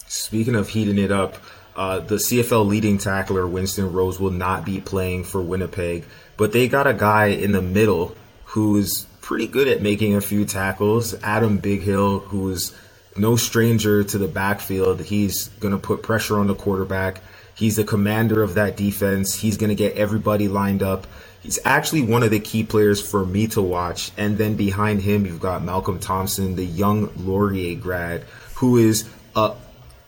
Speaking 0.06 0.54
of 0.54 0.70
heating 0.70 0.96
it 0.96 1.12
up, 1.12 1.36
uh, 1.76 2.00
the 2.00 2.16
CFL 2.16 2.66
leading 2.66 2.98
tackler 2.98 3.46
Winston 3.46 3.92
Rose 3.92 4.18
will 4.18 4.30
not 4.30 4.64
be 4.64 4.80
playing 4.80 5.24
for 5.24 5.42
Winnipeg, 5.42 6.04
but 6.36 6.52
they 6.52 6.68
got 6.68 6.86
a 6.86 6.94
guy 6.94 7.26
in 7.26 7.52
the 7.52 7.62
middle 7.62 8.16
who's 8.46 9.04
pretty 9.20 9.46
good 9.46 9.68
at 9.68 9.82
making 9.82 10.16
a 10.16 10.20
few 10.20 10.44
tackles. 10.44 11.14
Adam 11.22 11.60
Bighill, 11.60 12.22
who's 12.24 12.74
no 13.16 13.36
stranger 13.36 14.04
to 14.04 14.18
the 14.18 14.28
backfield. 14.28 15.00
He's 15.00 15.48
going 15.60 15.72
to 15.72 15.78
put 15.78 16.02
pressure 16.02 16.38
on 16.38 16.46
the 16.46 16.54
quarterback. 16.54 17.20
He's 17.54 17.76
the 17.76 17.84
commander 17.84 18.42
of 18.42 18.54
that 18.54 18.76
defense. 18.76 19.34
He's 19.34 19.56
going 19.56 19.70
to 19.70 19.74
get 19.74 19.96
everybody 19.96 20.48
lined 20.48 20.82
up. 20.82 21.06
He's 21.42 21.58
actually 21.64 22.02
one 22.02 22.22
of 22.22 22.30
the 22.30 22.40
key 22.40 22.64
players 22.64 23.00
for 23.00 23.24
me 23.24 23.46
to 23.48 23.62
watch. 23.62 24.12
And 24.16 24.36
then 24.36 24.56
behind 24.56 25.02
him, 25.02 25.26
you've 25.26 25.40
got 25.40 25.62
Malcolm 25.62 25.98
Thompson, 25.98 26.56
the 26.56 26.64
young 26.64 27.10
Laurier 27.16 27.76
grad, 27.76 28.24
who 28.56 28.76
is 28.76 29.08
a 29.34 29.54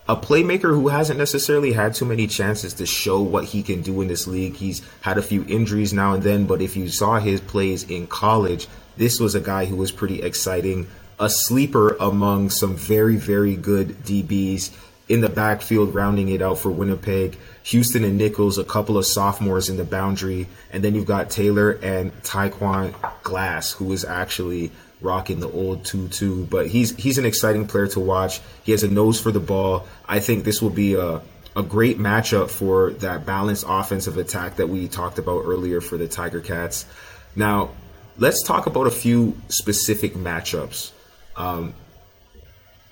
a 0.08 0.16
playmaker 0.16 0.70
who 0.70 0.88
hasn't 0.88 1.18
necessarily 1.18 1.72
had 1.72 1.94
too 1.94 2.06
many 2.06 2.26
chances 2.26 2.72
to 2.74 2.86
show 2.86 3.20
what 3.20 3.44
he 3.44 3.62
can 3.62 3.82
do 3.82 4.00
in 4.00 4.08
this 4.08 4.26
league. 4.26 4.56
He's 4.56 4.80
had 5.02 5.18
a 5.18 5.22
few 5.22 5.44
injuries 5.46 5.92
now 5.92 6.14
and 6.14 6.22
then, 6.22 6.46
but 6.46 6.62
if 6.62 6.76
you 6.76 6.88
saw 6.88 7.18
his 7.18 7.42
plays 7.42 7.84
in 7.84 8.06
college, 8.06 8.68
this 8.96 9.20
was 9.20 9.34
a 9.34 9.40
guy 9.40 9.66
who 9.66 9.76
was 9.76 9.92
pretty 9.92 10.22
exciting, 10.22 10.88
a 11.20 11.28
sleeper 11.28 11.94
among 12.00 12.48
some 12.48 12.74
very, 12.74 13.16
very 13.16 13.54
good 13.54 13.88
DBs 14.04 14.70
in 15.10 15.20
the 15.20 15.28
backfield, 15.28 15.94
rounding 15.94 16.28
it 16.30 16.40
out 16.40 16.58
for 16.58 16.70
Winnipeg. 16.70 17.36
Houston 17.64 18.02
and 18.02 18.16
Nichols, 18.16 18.56
a 18.56 18.64
couple 18.64 18.96
of 18.96 19.04
sophomores 19.04 19.68
in 19.68 19.76
the 19.76 19.84
boundary, 19.84 20.46
and 20.72 20.82
then 20.82 20.94
you've 20.94 21.06
got 21.06 21.28
Taylor 21.28 21.72
and 21.82 22.12
Tyquan 22.22 22.94
Glass, 23.22 23.72
who 23.72 23.92
is 23.92 24.06
actually 24.06 24.70
rocking 25.00 25.40
the 25.40 25.50
old 25.50 25.84
two-two. 25.84 26.46
But 26.46 26.66
he's 26.68 26.96
he's 26.96 27.18
an 27.18 27.24
exciting 27.24 27.66
player 27.66 27.86
to 27.88 28.00
watch. 28.00 28.40
He 28.64 28.72
has 28.72 28.82
a 28.82 28.88
nose 28.88 29.20
for 29.20 29.30
the 29.30 29.40
ball. 29.40 29.86
I 30.06 30.20
think 30.20 30.44
this 30.44 30.60
will 30.60 30.70
be 30.70 30.94
a 30.94 31.20
a 31.56 31.62
great 31.62 31.98
matchup 31.98 32.50
for 32.50 32.90
that 32.90 33.26
balanced 33.26 33.64
offensive 33.66 34.16
attack 34.16 34.56
that 34.56 34.68
we 34.68 34.86
talked 34.86 35.18
about 35.18 35.44
earlier 35.44 35.80
for 35.80 35.96
the 35.96 36.06
Tiger 36.06 36.40
Cats. 36.40 36.86
Now, 37.34 37.70
let's 38.16 38.44
talk 38.44 38.66
about 38.66 38.86
a 38.86 38.92
few 38.92 39.36
specific 39.48 40.14
matchups. 40.14 40.92
Um, 41.36 41.74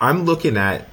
I'm 0.01 0.25
looking 0.25 0.57
at 0.57 0.89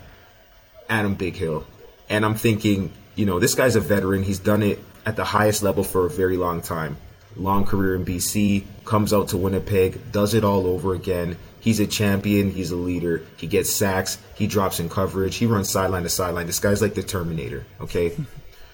Adam 0.88 1.15
Bighill, 1.15 1.63
and 2.10 2.24
I'm 2.24 2.36
thinking, 2.36 2.91
you 3.15 3.25
know, 3.25 3.39
this 3.39 3.55
guy's 3.55 3.75
a 3.75 3.79
veteran. 3.82 4.22
He's 4.22 4.39
done 4.39 4.62
it 4.62 4.79
at 5.05 5.15
the 5.15 5.24
highest 5.25 5.63
level 5.63 5.84
for 5.84 6.05
a 6.05 6.10
very 6.10 6.38
long 6.38 6.62
time 6.62 6.98
long 7.35 7.65
career 7.65 7.95
in 7.95 8.05
BC, 8.05 8.63
comes 8.85 9.13
out 9.13 9.29
to 9.29 9.37
Winnipeg, 9.37 10.11
does 10.11 10.33
it 10.33 10.43
all 10.43 10.67
over 10.67 10.93
again. 10.93 11.37
He's 11.63 11.79
a 11.79 11.87
champion. 11.87 12.51
He's 12.51 12.71
a 12.71 12.75
leader. 12.75 13.21
He 13.37 13.47
gets 13.47 13.71
sacks. 13.71 14.17
He 14.35 14.47
drops 14.47 14.81
in 14.81 14.89
coverage. 14.89 15.37
He 15.37 15.45
runs 15.45 15.69
sideline 15.69 16.03
to 16.03 16.09
sideline. 16.09 16.45
This 16.45 16.59
guy's 16.59 16.81
like 16.81 16.93
the 16.93 17.03
Terminator. 17.03 17.65
Okay. 17.79 18.17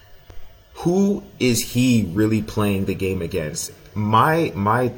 Who 0.73 1.21
is 1.39 1.73
he 1.73 2.09
really 2.11 2.41
playing 2.41 2.85
the 2.85 2.95
game 2.95 3.21
against? 3.21 3.71
My 3.93 4.51
my, 4.55 4.91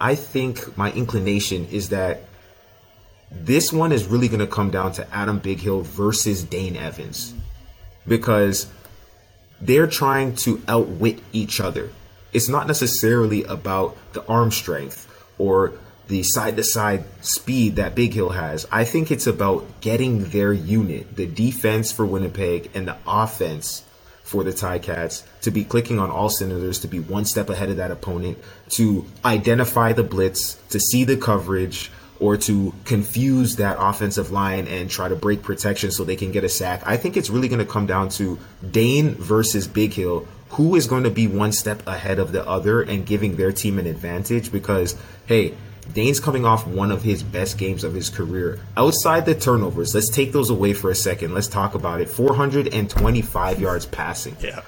I 0.00 0.14
think 0.14 0.78
my 0.78 0.90
inclination 0.92 1.66
is 1.66 1.90
that 1.90 2.22
this 3.30 3.72
one 3.74 3.92
is 3.92 4.06
really 4.06 4.28
going 4.28 4.40
to 4.40 4.46
come 4.46 4.70
down 4.70 4.92
to 4.92 5.14
Adam 5.14 5.38
Bighill 5.38 5.84
versus 5.84 6.42
Dane 6.42 6.76
Evans 6.76 7.32
mm. 7.32 7.40
because 8.08 8.68
they're 9.60 9.86
trying 9.86 10.34
to 10.36 10.62
outwit 10.66 11.18
each 11.32 11.60
other 11.60 11.90
it's 12.32 12.48
not 12.48 12.66
necessarily 12.66 13.44
about 13.44 13.96
the 14.12 14.24
arm 14.26 14.50
strength 14.50 15.08
or 15.38 15.72
the 16.08 16.22
side 16.22 16.56
to 16.56 16.64
side 16.64 17.04
speed 17.20 17.76
that 17.76 17.94
Bighill 17.94 18.34
has. 18.34 18.66
I 18.70 18.84
think 18.84 19.10
it's 19.10 19.26
about 19.26 19.80
getting 19.80 20.24
their 20.30 20.52
unit, 20.52 21.16
the 21.16 21.26
defense 21.26 21.92
for 21.92 22.04
Winnipeg 22.04 22.70
and 22.74 22.88
the 22.88 22.96
offense 23.06 23.84
for 24.22 24.44
the 24.44 24.50
Ticats, 24.50 25.22
to 25.42 25.50
be 25.50 25.64
clicking 25.64 25.98
on 25.98 26.10
all 26.10 26.30
cylinders, 26.30 26.80
to 26.80 26.88
be 26.88 27.00
one 27.00 27.24
step 27.24 27.50
ahead 27.50 27.68
of 27.68 27.76
that 27.76 27.90
opponent, 27.90 28.38
to 28.70 29.04
identify 29.24 29.92
the 29.92 30.02
blitz, 30.02 30.54
to 30.70 30.80
see 30.80 31.04
the 31.04 31.16
coverage, 31.16 31.90
or 32.18 32.36
to 32.36 32.72
confuse 32.84 33.56
that 33.56 33.76
offensive 33.80 34.30
line 34.30 34.68
and 34.68 34.88
try 34.88 35.08
to 35.08 35.16
break 35.16 35.42
protection 35.42 35.90
so 35.90 36.04
they 36.04 36.16
can 36.16 36.30
get 36.30 36.44
a 36.44 36.48
sack. 36.48 36.80
I 36.86 36.96
think 36.96 37.16
it's 37.16 37.30
really 37.30 37.48
going 37.48 37.58
to 37.58 37.70
come 37.70 37.86
down 37.86 38.10
to 38.10 38.38
Dane 38.70 39.16
versus 39.16 39.66
Bighill 39.66 40.26
who 40.52 40.74
is 40.74 40.86
going 40.86 41.04
to 41.04 41.10
be 41.10 41.26
one 41.26 41.50
step 41.52 41.86
ahead 41.86 42.18
of 42.18 42.32
the 42.32 42.46
other 42.46 42.82
and 42.82 43.06
giving 43.06 43.36
their 43.36 43.52
team 43.52 43.78
an 43.78 43.86
advantage 43.86 44.52
because, 44.52 44.94
hey, 45.26 45.54
Dane's 45.94 46.20
coming 46.20 46.44
off 46.44 46.66
one 46.66 46.92
of 46.92 47.02
his 47.02 47.22
best 47.22 47.56
games 47.56 47.84
of 47.84 47.94
his 47.94 48.10
career. 48.10 48.60
Outside 48.76 49.24
the 49.24 49.34
turnovers, 49.34 49.94
let's 49.94 50.10
take 50.10 50.32
those 50.32 50.50
away 50.50 50.74
for 50.74 50.90
a 50.90 50.94
second. 50.94 51.32
Let's 51.32 51.48
talk 51.48 51.74
about 51.74 52.02
it. 52.02 52.08
425 52.08 53.60
yards 53.60 53.86
passing. 53.86 54.36
Yeah. 54.40 54.60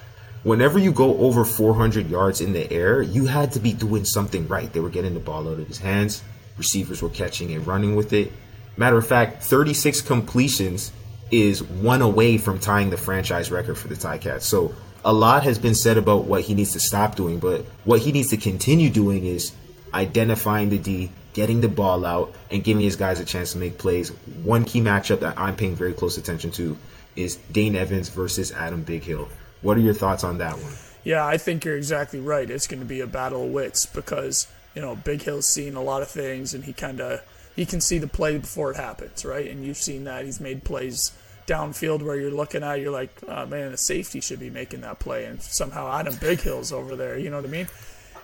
Whenever 0.42 0.78
you 0.78 0.90
go 0.90 1.18
over 1.18 1.44
400 1.44 2.08
yards 2.08 2.40
in 2.40 2.54
the 2.54 2.70
air, 2.72 3.02
you 3.02 3.26
had 3.26 3.52
to 3.52 3.60
be 3.60 3.72
doing 3.74 4.06
something 4.06 4.48
right. 4.48 4.72
They 4.72 4.80
were 4.80 4.90
getting 4.90 5.14
the 5.14 5.20
ball 5.20 5.48
out 5.48 5.58
of 5.58 5.68
his 5.68 5.78
hands, 5.78 6.22
receivers 6.56 7.02
were 7.02 7.10
catching 7.10 7.52
and 7.52 7.66
running 7.66 7.94
with 7.94 8.12
it. 8.14 8.32
Matter 8.78 8.96
of 8.96 9.06
fact, 9.06 9.42
36 9.42 10.00
completions 10.00 10.92
is 11.30 11.62
one 11.62 12.00
away 12.00 12.38
from 12.38 12.58
tying 12.58 12.90
the 12.90 12.96
franchise 12.96 13.50
record 13.50 13.76
for 13.76 13.88
the 13.88 13.94
Ticats. 13.94 14.42
So 14.42 14.74
a 15.04 15.12
lot 15.12 15.42
has 15.42 15.58
been 15.58 15.74
said 15.74 15.98
about 15.98 16.24
what 16.24 16.42
he 16.42 16.54
needs 16.54 16.72
to 16.72 16.80
stop 16.80 17.14
doing, 17.14 17.38
but 17.38 17.64
what 17.84 18.00
he 18.00 18.12
needs 18.12 18.30
to 18.30 18.36
continue 18.36 18.90
doing 18.90 19.26
is 19.26 19.52
identifying 19.92 20.70
the 20.70 20.78
D, 20.78 21.10
getting 21.34 21.60
the 21.60 21.68
ball 21.68 22.04
out, 22.04 22.34
and 22.50 22.64
giving 22.64 22.82
his 22.82 22.96
guys 22.96 23.20
a 23.20 23.24
chance 23.24 23.52
to 23.52 23.58
make 23.58 23.78
plays. 23.78 24.08
One 24.42 24.64
key 24.64 24.80
matchup 24.80 25.20
that 25.20 25.38
I'm 25.38 25.56
paying 25.56 25.76
very 25.76 25.92
close 25.92 26.16
attention 26.16 26.50
to 26.52 26.76
is 27.16 27.36
Dane 27.52 27.76
Evans 27.76 28.08
versus 28.08 28.50
Adam 28.52 28.84
Bighill. 28.84 29.28
What 29.62 29.76
are 29.76 29.80
your 29.80 29.94
thoughts 29.94 30.24
on 30.24 30.38
that 30.38 30.56
one? 30.58 30.72
Yeah, 31.04 31.24
I 31.24 31.36
think 31.36 31.64
you're 31.64 31.76
exactly 31.76 32.20
right. 32.20 32.50
It's 32.50 32.66
going 32.66 32.80
to 32.80 32.86
be 32.86 33.00
a 33.00 33.06
battle 33.06 33.44
of 33.44 33.50
wits 33.50 33.86
because 33.86 34.48
you 34.74 34.80
know 34.80 34.96
Bighill's 34.96 35.46
seen 35.46 35.76
a 35.76 35.82
lot 35.82 36.02
of 36.02 36.08
things, 36.08 36.54
and 36.54 36.64
he 36.64 36.72
kind 36.72 37.00
of 37.00 37.20
he 37.54 37.66
can 37.66 37.80
see 37.80 37.98
the 37.98 38.06
play 38.06 38.38
before 38.38 38.70
it 38.72 38.76
happens, 38.76 39.24
right? 39.24 39.48
And 39.48 39.64
you've 39.64 39.76
seen 39.76 40.04
that 40.04 40.24
he's 40.24 40.40
made 40.40 40.64
plays 40.64 41.12
downfield 41.46 42.02
where 42.02 42.16
you're 42.16 42.30
looking 42.30 42.62
at, 42.62 42.80
you're 42.80 42.92
like, 42.92 43.10
oh, 43.28 43.46
man, 43.46 43.70
the 43.70 43.76
safety 43.76 44.20
should 44.20 44.40
be 44.40 44.50
making 44.50 44.80
that 44.82 44.98
play, 44.98 45.24
and 45.24 45.40
somehow 45.42 45.92
Adam 45.98 46.14
Bighill's 46.14 46.72
over 46.72 46.96
there. 46.96 47.18
You 47.18 47.30
know 47.30 47.36
what 47.36 47.46
I 47.46 47.48
mean? 47.48 47.68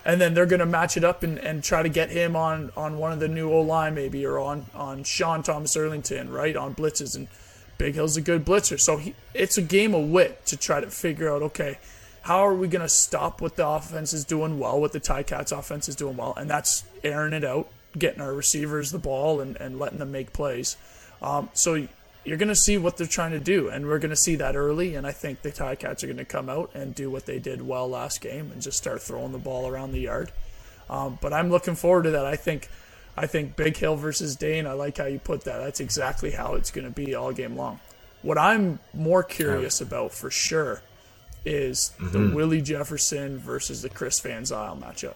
And 0.03 0.19
then 0.19 0.33
they're 0.33 0.47
going 0.47 0.61
to 0.61 0.65
match 0.65 0.97
it 0.97 1.03
up 1.03 1.21
and, 1.21 1.37
and 1.37 1.63
try 1.63 1.83
to 1.83 1.89
get 1.89 2.09
him 2.09 2.35
on, 2.35 2.71
on 2.75 2.97
one 2.97 3.11
of 3.11 3.19
the 3.19 3.27
new 3.27 3.51
O 3.51 3.61
line 3.61 3.93
maybe, 3.93 4.25
or 4.25 4.39
on 4.39 4.65
on 4.73 5.03
Sean 5.03 5.43
Thomas 5.43 5.75
Erlington, 5.75 6.31
right, 6.31 6.55
on 6.55 6.73
blitzes. 6.73 7.15
And 7.15 7.27
Bighill's 7.77 8.17
a 8.17 8.21
good 8.21 8.43
blitzer, 8.43 8.79
so 8.79 8.97
he, 8.97 9.13
it's 9.33 9.57
a 9.57 9.61
game 9.61 9.93
of 9.93 10.09
wit 10.09 10.45
to 10.47 10.57
try 10.57 10.81
to 10.81 10.89
figure 10.89 11.31
out, 11.31 11.43
okay, 11.43 11.77
how 12.23 12.45
are 12.45 12.53
we 12.53 12.67
going 12.67 12.81
to 12.81 12.89
stop 12.89 13.41
what 13.41 13.55
the 13.55 13.67
offense 13.67 14.13
is 14.13 14.23
doing 14.25 14.59
well, 14.59 14.79
what 14.79 14.91
the 14.91 14.99
Ticats 14.99 15.51
offense 15.51 15.89
is 15.89 15.95
doing 15.95 16.17
well, 16.17 16.33
and 16.37 16.49
that's 16.49 16.83
airing 17.03 17.33
it 17.33 17.43
out, 17.43 17.67
getting 17.97 18.21
our 18.21 18.33
receivers 18.33 18.91
the 18.91 18.99
ball, 18.99 19.41
and, 19.41 19.55
and 19.57 19.79
letting 19.79 19.97
them 19.97 20.11
make 20.11 20.31
plays. 20.31 20.77
Um, 21.21 21.49
so 21.53 21.87
you're 22.23 22.37
going 22.37 22.49
to 22.49 22.55
see 22.55 22.77
what 22.77 22.97
they're 22.97 23.07
trying 23.07 23.31
to 23.31 23.39
do, 23.39 23.69
and 23.69 23.87
we're 23.87 23.99
going 23.99 24.11
to 24.11 24.15
see 24.15 24.35
that 24.35 24.55
early. 24.55 24.95
And 24.95 25.07
I 25.07 25.11
think 25.11 25.41
the 25.41 25.51
Ticats 25.51 26.03
are 26.03 26.07
going 26.07 26.17
to 26.17 26.25
come 26.25 26.49
out 26.49 26.71
and 26.73 26.93
do 26.93 27.09
what 27.09 27.25
they 27.25 27.39
did 27.39 27.61
well 27.61 27.89
last 27.89 28.21
game 28.21 28.51
and 28.51 28.61
just 28.61 28.77
start 28.77 29.01
throwing 29.01 29.31
the 29.31 29.39
ball 29.39 29.67
around 29.67 29.91
the 29.91 30.01
yard. 30.01 30.31
Um, 30.89 31.17
but 31.21 31.33
I'm 31.33 31.49
looking 31.49 31.75
forward 31.75 32.03
to 32.03 32.11
that. 32.11 32.25
I 32.25 32.35
think, 32.35 32.69
I 33.17 33.25
think 33.25 33.55
Bighill 33.55 33.97
versus 33.97 34.35
Dane. 34.35 34.67
I 34.67 34.73
like 34.73 34.97
how 34.97 35.05
you 35.05 35.19
put 35.19 35.45
that. 35.45 35.59
That's 35.59 35.79
exactly 35.79 36.31
how 36.31 36.55
it's 36.55 36.69
going 36.69 36.85
to 36.85 36.91
be 36.91 37.15
all 37.15 37.31
game 37.31 37.55
long. 37.55 37.79
What 38.21 38.37
I'm 38.37 38.79
more 38.93 39.23
curious 39.23 39.81
about 39.81 40.11
for 40.11 40.29
sure 40.29 40.81
is 41.43 41.93
mm-hmm. 41.97 42.11
the 42.11 42.35
Willie 42.35 42.61
Jefferson 42.61 43.39
versus 43.39 43.81
the 43.81 43.89
Chris 43.89 44.19
Van 44.19 44.43
Zyl 44.43 44.79
matchup. 44.79 45.15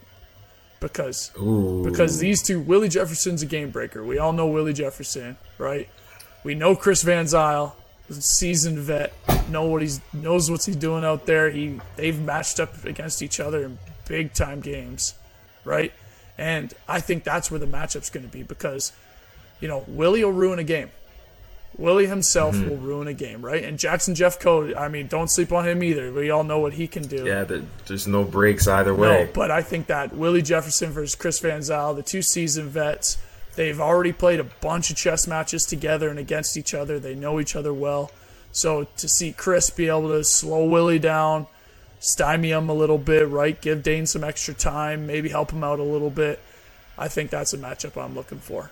Because 0.79 1.31
Ooh. 1.39 1.83
because 1.83 2.19
these 2.19 2.43
two 2.43 2.59
Willie 2.59 2.89
Jefferson's 2.89 3.41
a 3.41 3.45
game 3.45 3.69
breaker. 3.69 4.03
We 4.03 4.17
all 4.17 4.33
know 4.33 4.47
Willie 4.47 4.73
Jefferson, 4.73 5.37
right? 5.57 5.87
We 6.45 6.53
know 6.53 6.75
Chris 6.75 7.01
Van 7.01 7.25
Zyl, 7.25 7.73
seasoned 8.11 8.77
vet, 8.77 9.11
know 9.49 9.65
what 9.65 9.81
he's 9.81 9.99
knows 10.13 10.49
what 10.49 10.63
he's 10.63 10.75
doing 10.75 11.03
out 11.03 11.25
there. 11.25 11.49
He 11.49 11.81
they've 11.95 12.21
matched 12.21 12.59
up 12.59 12.85
against 12.85 13.23
each 13.23 13.39
other 13.39 13.63
in 13.63 13.79
big 14.07 14.31
time 14.33 14.61
games, 14.61 15.15
right? 15.63 15.91
And 16.37 16.71
I 16.87 16.99
think 16.99 17.23
that's 17.23 17.49
where 17.49 17.59
the 17.59 17.65
matchup's 17.65 18.11
going 18.11 18.27
to 18.27 18.31
be 18.31 18.43
because, 18.43 18.91
you 19.59 19.67
know, 19.67 19.85
Willie 19.87 20.23
will 20.23 20.33
ruin 20.33 20.59
a 20.59 20.63
game. 20.63 20.91
Willie 21.77 22.05
himself 22.05 22.55
mm-hmm. 22.55 22.69
will 22.69 22.77
ruin 22.77 23.07
a 23.07 23.13
game, 23.13 23.43
right? 23.43 23.63
And 23.63 23.79
Jackson 23.79 24.13
Jeffcoat, 24.13 24.77
I 24.77 24.87
mean, 24.87 25.07
don't 25.07 25.29
sleep 25.29 25.51
on 25.51 25.67
him 25.67 25.81
either. 25.81 26.11
We 26.11 26.29
all 26.29 26.43
know 26.43 26.59
what 26.59 26.73
he 26.73 26.87
can 26.87 27.07
do. 27.07 27.25
Yeah, 27.25 27.43
there's 27.87 28.07
no 28.07 28.23
breaks 28.23 28.67
either 28.67 28.93
way. 28.93 29.25
No, 29.25 29.31
but 29.33 29.49
I 29.49 29.63
think 29.63 29.87
that 29.87 30.15
Willie 30.15 30.43
Jefferson 30.43 30.91
versus 30.91 31.15
Chris 31.15 31.39
Van 31.39 31.61
Zyl, 31.61 31.95
the 31.95 32.03
two 32.03 32.21
seasoned 32.21 32.69
vets, 32.69 33.17
they've 33.55 33.79
already 33.79 34.13
played 34.13 34.39
a 34.39 34.43
bunch 34.43 34.89
of 34.89 34.97
chess 34.97 35.27
matches 35.27 35.65
together 35.65 36.09
and 36.09 36.19
against 36.19 36.57
each 36.57 36.73
other. 36.73 36.99
They 36.99 37.15
know 37.15 37.39
each 37.39 37.55
other 37.55 37.73
well. 37.73 38.11
So 38.51 38.87
to 38.97 39.07
see 39.09 39.33
Chris 39.33 39.69
be 39.69 39.87
able 39.87 40.09
to 40.09 40.23
slow 40.23 40.65
Willie 40.65 40.99
down, 40.99 41.47
stymie 41.99 42.51
him 42.51 42.69
a 42.69 42.73
little 42.73 42.97
bit, 42.97 43.27
right? 43.27 43.59
Give 43.59 43.83
Dane 43.83 44.05
some 44.05 44.23
extra 44.23 44.53
time, 44.53 45.07
maybe 45.07 45.29
help 45.29 45.51
him 45.51 45.63
out 45.63 45.79
a 45.79 45.83
little 45.83 46.09
bit. 46.09 46.39
I 46.97 47.07
think 47.07 47.29
that's 47.29 47.53
a 47.53 47.57
matchup 47.57 48.01
I'm 48.01 48.15
looking 48.15 48.39
for. 48.39 48.71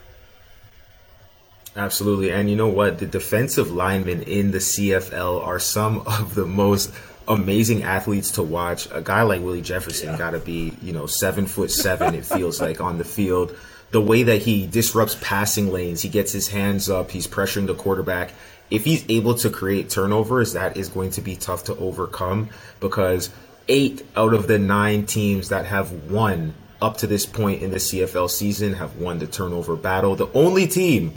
Absolutely. 1.76 2.32
And 2.32 2.50
you 2.50 2.56
know 2.56 2.67
what? 2.67 3.00
The 3.00 3.06
defensive 3.06 3.72
linemen 3.72 4.24
in 4.24 4.52
the 4.52 4.60
CFL 4.60 5.46
are 5.46 5.60
some 5.60 6.00
of 6.08 6.36
the 6.36 6.46
most 6.46 6.91
amazing 7.28 7.84
athletes 7.84 8.32
to 8.32 8.43
watch. 8.43 8.88
A 8.91 9.02
guy 9.02 9.24
like 9.24 9.41
Willie 9.41 9.62
Jefferson 9.62 10.10
yeah. 10.12 10.17
got 10.17 10.32
to 10.32 10.39
be, 10.39 10.74
you 10.82 10.93
know, 10.93 11.08
seven 11.08 11.46
foot 11.46 11.72
seven, 11.72 12.15
it 12.15 12.26
feels 12.26 12.62
like, 12.62 12.82
on 12.82 12.98
the 12.98 13.04
field. 13.04 13.56
The 13.93 14.01
way 14.01 14.23
that 14.23 14.41
he 14.41 14.65
disrupts 14.65 15.15
passing 15.21 15.71
lanes, 15.71 16.01
he 16.01 16.10
gets 16.10 16.32
his 16.32 16.47
hands 16.47 16.89
up, 16.89 17.12
he's 17.12 17.27
pressuring 17.27 17.67
the 17.67 17.75
quarterback. 17.75 18.34
If 18.71 18.86
he's 18.86 19.06
able 19.08 19.36
to 19.36 19.51
create 19.51 19.91
turnovers, 19.91 20.53
that 20.53 20.75
is 20.77 20.89
going 20.89 21.12
to 21.12 21.21
be 21.21 21.36
tough 21.36 21.65
to 21.65 21.77
overcome 21.77 22.49
because 22.79 23.29
eight 23.67 24.03
out 24.15 24.34
of 24.34 24.47
the 24.47 24.58
nine 24.58 25.06
teams 25.06 25.49
that 25.49 25.65
have 25.67 26.12
won 26.12 26.56
up 26.82 26.97
to 26.97 27.08
this 27.08 27.27
point 27.27 27.62
in 27.62 27.69
the 27.69 27.77
CFL 27.77 28.32
season 28.32 28.73
have 28.73 28.97
won 28.97 29.19
the 29.19 29.27
turnover 29.27 29.75
battle. 29.75 30.15
The 30.15 30.32
only 30.34 30.65
team 30.65 31.13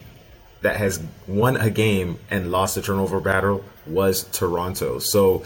that 0.60 0.76
has 0.76 1.02
won 1.26 1.56
a 1.56 1.70
game 1.70 2.18
and 2.30 2.52
lost 2.52 2.76
a 2.76 2.82
turnover 2.82 3.20
battle 3.20 3.64
was 3.86 4.24
Toronto. 4.24 4.98
So 4.98 5.44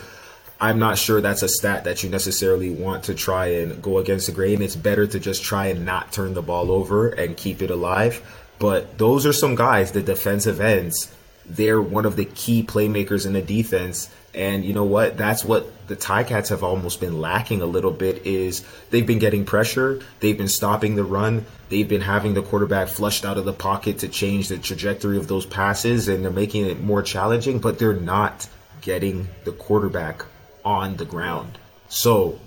I'm 0.61 0.79
not 0.79 0.99
sure 0.99 1.21
that's 1.21 1.43
a 1.43 1.49
stat 1.49 1.85
that 1.85 2.03
you 2.03 2.11
necessarily 2.11 2.71
want 2.71 3.05
to 3.05 3.15
try 3.15 3.47
and 3.47 3.83
go 3.83 3.97
against 3.97 4.27
the 4.27 4.33
grain. 4.33 4.61
It's 4.61 4.77
better 4.77 5.07
to 5.07 5.19
just 5.19 5.43
try 5.43 5.67
and 5.67 5.87
not 5.87 6.13
turn 6.13 6.35
the 6.35 6.43
ball 6.43 6.71
over 6.71 7.09
and 7.09 7.35
keep 7.35 7.63
it 7.63 7.71
alive. 7.71 8.23
But 8.59 8.99
those 8.99 9.25
are 9.25 9.33
some 9.33 9.55
guys, 9.55 9.93
the 9.93 10.03
defensive 10.03 10.61
ends. 10.61 11.15
They're 11.47 11.81
one 11.81 12.05
of 12.05 12.17
the 12.17 12.27
key 12.27 12.63
playmakers 12.63 13.25
in 13.25 13.33
the 13.33 13.41
defense 13.41 14.11
and 14.35 14.65
you 14.65 14.73
know 14.73 14.85
what? 14.85 15.17
That's 15.17 15.45
what 15.45 15.89
the 15.89 15.97
Ticats 15.97 16.51
have 16.51 16.63
almost 16.63 17.01
been 17.01 17.21
lacking 17.21 17.63
a 17.63 17.67
little 17.67 17.91
bit 17.91 18.27
is 18.27 18.65
they've 18.91 19.07
been 19.07 19.19
getting 19.19 19.45
pressure, 19.45 20.01
they've 20.21 20.39
been 20.39 20.49
stopping 20.49 20.95
the 20.95 21.03
run, 21.03 21.47
they've 21.69 21.89
been 21.89 22.01
having 22.01 22.35
the 22.35 22.43
quarterback 22.43 22.89
flushed 22.89 23.25
out 23.25 23.39
of 23.39 23.45
the 23.45 23.53
pocket 23.53 23.99
to 24.01 24.09
change 24.09 24.49
the 24.49 24.59
trajectory 24.59 25.17
of 25.17 25.27
those 25.27 25.47
passes 25.47 26.07
and 26.07 26.23
they're 26.23 26.31
making 26.31 26.67
it 26.67 26.81
more 26.81 27.03
challenging, 27.03 27.59
but 27.59 27.79
they're 27.79 27.93
not 27.93 28.47
getting 28.83 29.29
the 29.45 29.53
quarterback 29.53 30.25
on 30.65 30.97
the 30.97 31.05
ground. 31.05 31.59
So, 31.89 32.39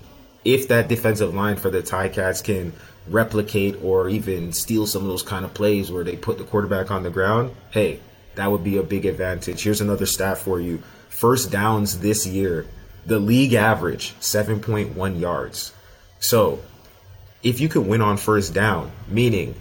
if 0.44 0.68
that 0.68 0.88
defensive 0.88 1.34
line 1.34 1.56
for 1.56 1.70
the 1.70 1.82
Ticats 1.82 2.42
can 2.42 2.72
replicate 3.08 3.82
or 3.82 4.08
even 4.08 4.52
steal 4.52 4.86
some 4.86 5.02
of 5.02 5.08
those 5.08 5.22
kind 5.22 5.44
of 5.44 5.54
plays 5.54 5.90
where 5.90 6.04
they 6.04 6.16
put 6.16 6.38
the 6.38 6.44
quarterback 6.44 6.90
on 6.90 7.02
the 7.02 7.10
ground, 7.10 7.54
hey, 7.70 8.00
that 8.34 8.50
would 8.50 8.64
be 8.64 8.76
a 8.76 8.82
big 8.82 9.06
advantage. 9.06 9.62
Here's 9.62 9.80
another 9.80 10.06
stat 10.06 10.38
for 10.38 10.60
you 10.60 10.82
first 11.08 11.50
downs 11.50 12.00
this 12.00 12.26
year, 12.26 12.66
the 13.06 13.18
league 13.18 13.54
average 13.54 14.14
7.1 14.20 15.20
yards. 15.20 15.72
So, 16.18 16.60
if 17.42 17.60
you 17.60 17.68
could 17.68 17.86
win 17.86 18.00
on 18.00 18.16
first 18.16 18.54
down, 18.54 18.90
meaning 19.08 19.54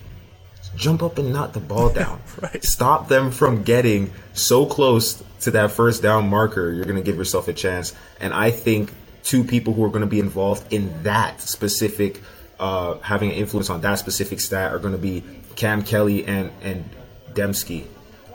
jump 0.75 1.03
up 1.03 1.17
and 1.17 1.33
knock 1.33 1.53
the 1.53 1.59
ball 1.59 1.89
down, 1.93 2.21
right. 2.41 2.63
stop 2.63 3.07
them 3.07 3.31
from 3.31 3.63
getting 3.63 4.11
so 4.33 4.65
close 4.65 5.23
to 5.41 5.51
that 5.51 5.71
first 5.71 6.01
down 6.01 6.29
marker, 6.29 6.71
you're 6.71 6.85
going 6.85 6.97
to 6.97 7.03
give 7.03 7.17
yourself 7.17 7.47
a 7.47 7.53
chance. 7.53 7.93
And 8.19 8.33
I 8.33 8.51
think 8.51 8.91
two 9.23 9.43
people 9.43 9.73
who 9.73 9.83
are 9.83 9.89
going 9.89 10.01
to 10.01 10.07
be 10.07 10.19
involved 10.19 10.71
in 10.73 11.03
that 11.03 11.41
specific, 11.41 12.21
uh, 12.59 12.97
having 12.99 13.31
an 13.31 13.35
influence 13.35 13.69
on 13.69 13.81
that 13.81 13.95
specific 13.99 14.39
stat 14.39 14.73
are 14.73 14.79
going 14.79 14.93
to 14.93 14.99
be 14.99 15.23
Cam 15.55 15.83
Kelly 15.83 16.25
and 16.25 16.51
and 16.61 16.89
Demski. 17.33 17.85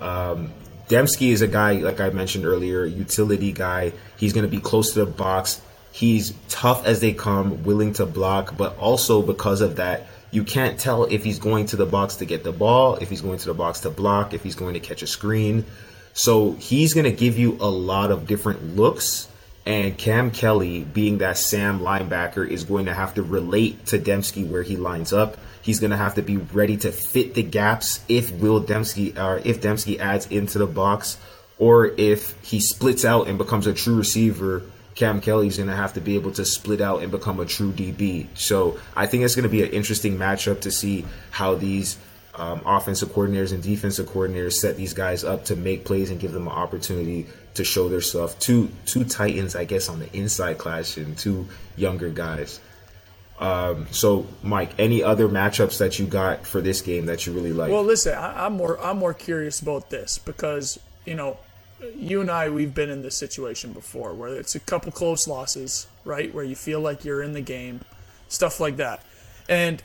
Um, 0.01 0.53
Demski 0.89 1.31
is 1.33 1.43
a 1.43 1.49
guy, 1.49 1.73
like 1.75 2.01
I 2.01 2.11
mentioned 2.11 2.47
earlier, 2.47 2.85
utility 2.85 3.53
guy. 3.53 3.93
He's 4.17 4.33
going 4.33 4.45
to 4.45 4.51
be 4.51 4.61
close 4.61 4.95
to 4.95 5.05
the 5.05 5.11
box. 5.11 5.61
He's 5.93 6.33
tough 6.49 6.87
as 6.87 7.01
they 7.01 7.13
come, 7.13 7.65
willing 7.65 7.93
to 7.95 8.07
block, 8.07 8.57
but 8.57 8.77
also 8.79 9.21
because 9.21 9.61
of 9.61 9.77
that, 9.77 10.07
you 10.31 10.45
can't 10.45 10.79
tell 10.79 11.05
if 11.05 11.25
he's 11.25 11.39
going 11.39 11.67
to 11.67 11.77
the 11.77 11.87
box 11.87 12.17
to 12.17 12.27
get 12.27 12.45
the 12.45 12.53
ball, 12.53 12.97
if 12.97 13.09
he's 13.09 13.23
going 13.23 13.39
to 13.39 13.47
the 13.47 13.55
box 13.55 13.81
to 13.81 13.91
block, 13.91 14.35
if 14.35 14.43
he's 14.43 14.55
going 14.55 14.75
to 14.75 14.81
catch 14.81 15.03
a 15.03 15.07
screen. 15.07 15.65
So 16.13 16.53
he's 16.53 16.95
going 16.95 17.05
to 17.05 17.13
give 17.13 17.39
you 17.39 17.57
a 17.61 17.69
lot 17.69 18.11
of 18.11 18.27
different 18.27 18.77
looks. 18.77 19.29
And 19.65 19.97
Cam 19.97 20.31
Kelly, 20.31 20.83
being 20.83 21.19
that 21.19 21.37
Sam 21.37 21.81
linebacker, 21.81 22.49
is 22.49 22.65
going 22.65 22.87
to 22.87 22.95
have 22.95 23.15
to 23.15 23.23
relate 23.23 23.87
to 23.87 23.99
Demski 23.99 24.49
where 24.49 24.63
he 24.63 24.77
lines 24.77 25.13
up. 25.13 25.37
He's 25.63 25.81
going 25.81 25.91
to 25.91 25.97
have 25.97 26.15
to 26.15 26.23
be 26.23 26.39
ready 26.39 26.79
to 26.79 26.93
fit 26.93 27.35
the 27.35 27.43
gaps 27.43 28.01
if 28.09 28.33
Will 28.33 28.63
Demski 28.63 29.19
or 29.19 29.39
if 29.45 29.61
Demski 29.61 29.99
adds 29.99 30.27
into 30.29 30.59
the 30.59 30.67
box, 30.67 31.19
or 31.59 31.87
if 31.87 32.35
he 32.43 32.61
splits 32.61 33.05
out 33.05 33.29
and 33.29 33.37
becomes 33.37 33.67
a 33.67 33.75
true 33.75 33.97
receiver. 33.97 34.63
Cam 34.99 35.21
Kelly's 35.21 35.59
going 35.59 35.69
to 35.69 35.77
have 35.77 35.93
to 35.93 36.01
be 36.01 36.17
able 36.17 36.33
to 36.33 36.45
split 36.45 36.81
out 36.81 37.05
and 37.05 37.13
become 37.13 37.39
a 37.39 37.47
true 37.47 37.71
DB. 37.71 38.27
So 38.35 38.81
I 38.97 39.07
think 39.07 39.23
it's 39.23 39.37
going 39.37 39.45
to 39.45 39.49
be 39.49 39.63
an 39.63 39.71
interesting 39.71 40.19
matchup 40.19 40.63
to 40.63 40.73
see 40.73 41.05
how 41.31 41.55
these 41.55 41.97
um, 42.35 42.63
offensive 42.67 43.11
coordinators 43.11 43.53
and 43.53 43.63
defensive 43.63 44.09
coordinators 44.09 44.55
set 44.55 44.77
these 44.77 44.95
guys 44.95 45.23
up 45.23 45.45
to 45.45 45.57
make 45.57 45.85
plays 45.85 46.11
and 46.11 46.19
give 46.19 46.33
them 46.33 46.49
an 46.49 46.53
opportunity 46.53 47.29
to 47.55 47.63
show 47.63 47.89
their 47.89 48.01
stuff. 48.01 48.37
Two 48.41 48.71
two 48.87 49.05
Titans, 49.05 49.55
I 49.55 49.67
guess, 49.67 49.89
on 49.89 50.01
the 50.01 50.13
inside 50.17 50.59
clash 50.59 50.97
and 50.97 51.17
two 51.17 51.47
younger 51.77 52.11
guys. 52.11 52.59
Um, 53.39 53.87
so, 53.93 54.27
Mike, 54.43 54.73
any 54.81 55.05
other 55.05 55.29
matchups 55.29 55.79
that 55.79 56.01
you 56.01 56.07
got 56.07 56.45
for 56.45 56.61
this 56.61 56.81
game 56.81 57.07
that 57.07 57.25
you 57.25 57.33
really 57.33 57.53
like? 57.53 57.71
Well, 57.71 57.85
listen, 57.85 58.15
I, 58.15 58.47
am 58.47 58.55
more 58.55 58.85
I'm 58.85 58.99
more 58.99 59.15
curious 59.15 59.61
about 59.61 59.91
this 59.91 60.19
because 60.19 60.81
you 61.07 61.15
know, 61.15 61.39
you 61.97 62.21
and 62.21 62.31
I 62.31 62.49
we've 62.49 62.75
been 62.75 62.91
in 62.91 63.03
this 63.03 63.17
situation 63.17 63.73
before 63.73 64.13
where 64.15 64.35
it's 64.37 64.55
a 64.55 64.61
couple 64.61 64.93
close 64.93 65.29
losses, 65.29 65.87
right, 66.05 66.33
where 66.35 66.45
you 66.45 66.57
feel 66.57 66.81
like 66.81 67.05
you're 67.05 67.23
in 67.23 67.33
the 67.33 67.41
game, 67.41 67.81
stuff 68.29 68.61
like 68.61 68.77
that, 68.77 69.03
and 69.49 69.83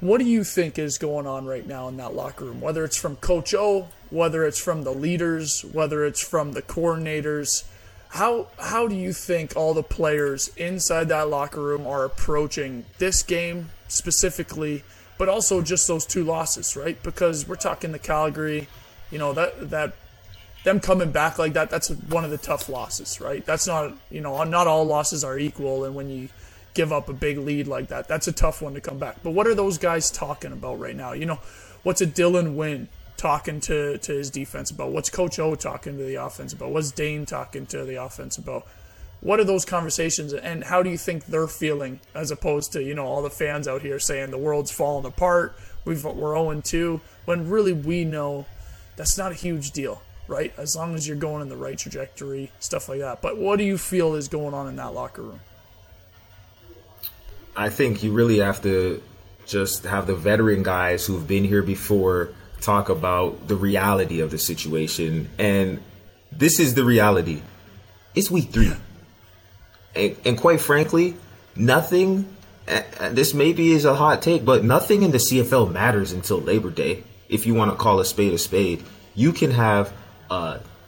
what 0.00 0.18
do 0.18 0.24
you 0.24 0.42
think 0.42 0.78
is 0.78 0.98
going 0.98 1.26
on 1.26 1.46
right 1.46 1.66
now 1.66 1.86
in 1.88 1.96
that 1.98 2.14
locker 2.14 2.44
room? 2.44 2.60
Whether 2.60 2.84
it's 2.84 2.96
from 2.96 3.16
Coach 3.16 3.54
O, 3.54 3.88
whether 4.10 4.44
it's 4.44 4.58
from 4.58 4.82
the 4.82 4.92
leaders, 4.92 5.62
whether 5.72 6.04
it's 6.04 6.20
from 6.20 6.52
the 6.52 6.62
coordinators 6.62 7.64
how 8.12 8.46
how 8.58 8.86
do 8.86 8.94
you 8.94 9.12
think 9.12 9.56
all 9.56 9.72
the 9.72 9.82
players 9.82 10.48
inside 10.58 11.08
that 11.08 11.30
locker 11.30 11.62
room 11.62 11.86
are 11.86 12.04
approaching 12.04 12.84
this 12.98 13.22
game 13.22 13.70
specifically, 13.88 14.84
but 15.16 15.30
also 15.30 15.62
just 15.62 15.88
those 15.88 16.04
two 16.04 16.22
losses, 16.22 16.76
right? 16.76 17.02
Because 17.02 17.48
we're 17.48 17.56
talking 17.56 17.92
the 17.92 17.98
Calgary, 17.98 18.68
you 19.10 19.18
know 19.18 19.32
that 19.32 19.70
that 19.70 19.94
them 20.64 20.80
coming 20.80 21.10
back 21.10 21.38
like 21.38 21.54
that. 21.54 21.70
That's 21.70 21.90
one 21.90 22.24
of 22.24 22.30
the 22.30 22.38
tough 22.38 22.68
losses, 22.68 23.20
right? 23.20 23.44
That's 23.44 23.66
not 23.66 23.94
you 24.10 24.20
know 24.20 24.42
not 24.44 24.66
all 24.66 24.84
losses 24.84 25.24
are 25.24 25.38
equal, 25.38 25.84
and 25.84 25.94
when 25.94 26.08
you 26.08 26.28
give 26.74 26.92
up 26.92 27.08
a 27.08 27.12
big 27.12 27.38
lead 27.38 27.66
like 27.66 27.88
that, 27.88 28.08
that's 28.08 28.28
a 28.28 28.32
tough 28.32 28.62
one 28.62 28.74
to 28.74 28.80
come 28.80 28.98
back. 28.98 29.22
But 29.22 29.30
what 29.32 29.46
are 29.46 29.54
those 29.54 29.78
guys 29.78 30.10
talking 30.10 30.52
about 30.52 30.78
right 30.78 30.96
now? 30.96 31.12
You 31.12 31.26
know, 31.26 31.40
what's 31.82 32.00
a 32.00 32.06
Dylan 32.06 32.54
Wynn? 32.54 32.88
talking 33.22 33.60
to, 33.60 33.98
to 33.98 34.12
his 34.12 34.30
defense 34.30 34.72
about? 34.72 34.90
What's 34.90 35.08
Coach 35.08 35.38
O 35.38 35.54
talking 35.54 35.96
to 35.96 36.02
the 36.02 36.16
offense 36.16 36.52
about? 36.52 36.70
What's 36.70 36.90
Dane 36.90 37.24
talking 37.24 37.66
to 37.66 37.84
the 37.84 38.02
offense 38.02 38.36
about? 38.36 38.66
What 39.20 39.38
are 39.38 39.44
those 39.44 39.64
conversations 39.64 40.32
and 40.32 40.64
how 40.64 40.82
do 40.82 40.90
you 40.90 40.98
think 40.98 41.26
they're 41.26 41.46
feeling 41.46 42.00
as 42.16 42.32
opposed 42.32 42.72
to, 42.72 42.82
you 42.82 42.94
know, 42.94 43.06
all 43.06 43.22
the 43.22 43.30
fans 43.30 43.68
out 43.68 43.82
here 43.82 44.00
saying 44.00 44.32
the 44.32 44.38
world's 44.38 44.72
falling 44.72 45.06
apart, 45.06 45.54
we've, 45.84 46.04
we're 46.04 46.34
0 46.34 46.60
2, 46.60 47.00
when 47.24 47.48
really 47.48 47.72
we 47.72 48.04
know 48.04 48.46
that's 48.96 49.16
not 49.16 49.30
a 49.30 49.36
huge 49.36 49.70
deal, 49.70 50.02
right? 50.32 50.52
As 50.56 50.74
long 50.74 50.94
as 50.94 51.06
you're 51.06 51.16
going 51.16 51.42
in 51.42 51.48
the 51.48 51.56
right 51.56 51.78
trajectory, 51.78 52.50
stuff 52.58 52.88
like 52.88 53.00
that. 53.00 53.20
But 53.20 53.36
what 53.36 53.58
do 53.58 53.64
you 53.64 53.76
feel 53.76 54.14
is 54.14 54.28
going 54.28 54.54
on 54.54 54.66
in 54.66 54.76
that 54.76 54.94
locker 54.94 55.22
room? 55.22 55.40
I 57.54 57.68
think 57.68 58.02
you 58.02 58.12
really 58.12 58.38
have 58.38 58.62
to 58.62 59.02
just 59.46 59.84
have 59.84 60.06
the 60.06 60.14
veteran 60.14 60.62
guys 60.62 61.04
who've 61.04 61.26
been 61.26 61.44
here 61.44 61.62
before 61.62 62.30
talk 62.62 62.88
about 62.88 63.46
the 63.46 63.56
reality 63.56 64.20
of 64.20 64.30
the 64.30 64.38
situation. 64.38 65.28
And 65.38 65.82
this 66.30 66.58
is 66.58 66.74
the 66.74 66.84
reality. 66.84 67.42
It's 68.14 68.30
week 68.30 68.50
three. 68.50 68.72
And, 69.94 70.16
and 70.24 70.38
quite 70.38 70.60
frankly, 70.62 71.14
nothing, 71.54 72.34
and 72.66 73.14
this 73.14 73.34
maybe 73.34 73.72
is 73.72 73.84
a 73.84 73.94
hot 73.94 74.22
take, 74.22 74.46
but 74.46 74.64
nothing 74.64 75.02
in 75.02 75.10
the 75.10 75.18
CFL 75.18 75.70
matters 75.70 76.12
until 76.12 76.38
Labor 76.38 76.70
Day, 76.70 77.04
if 77.28 77.46
you 77.46 77.52
want 77.52 77.70
to 77.70 77.76
call 77.76 78.00
a 78.00 78.04
spade 78.06 78.32
a 78.32 78.38
spade. 78.38 78.82
You 79.14 79.32
can 79.32 79.50
have 79.50 79.92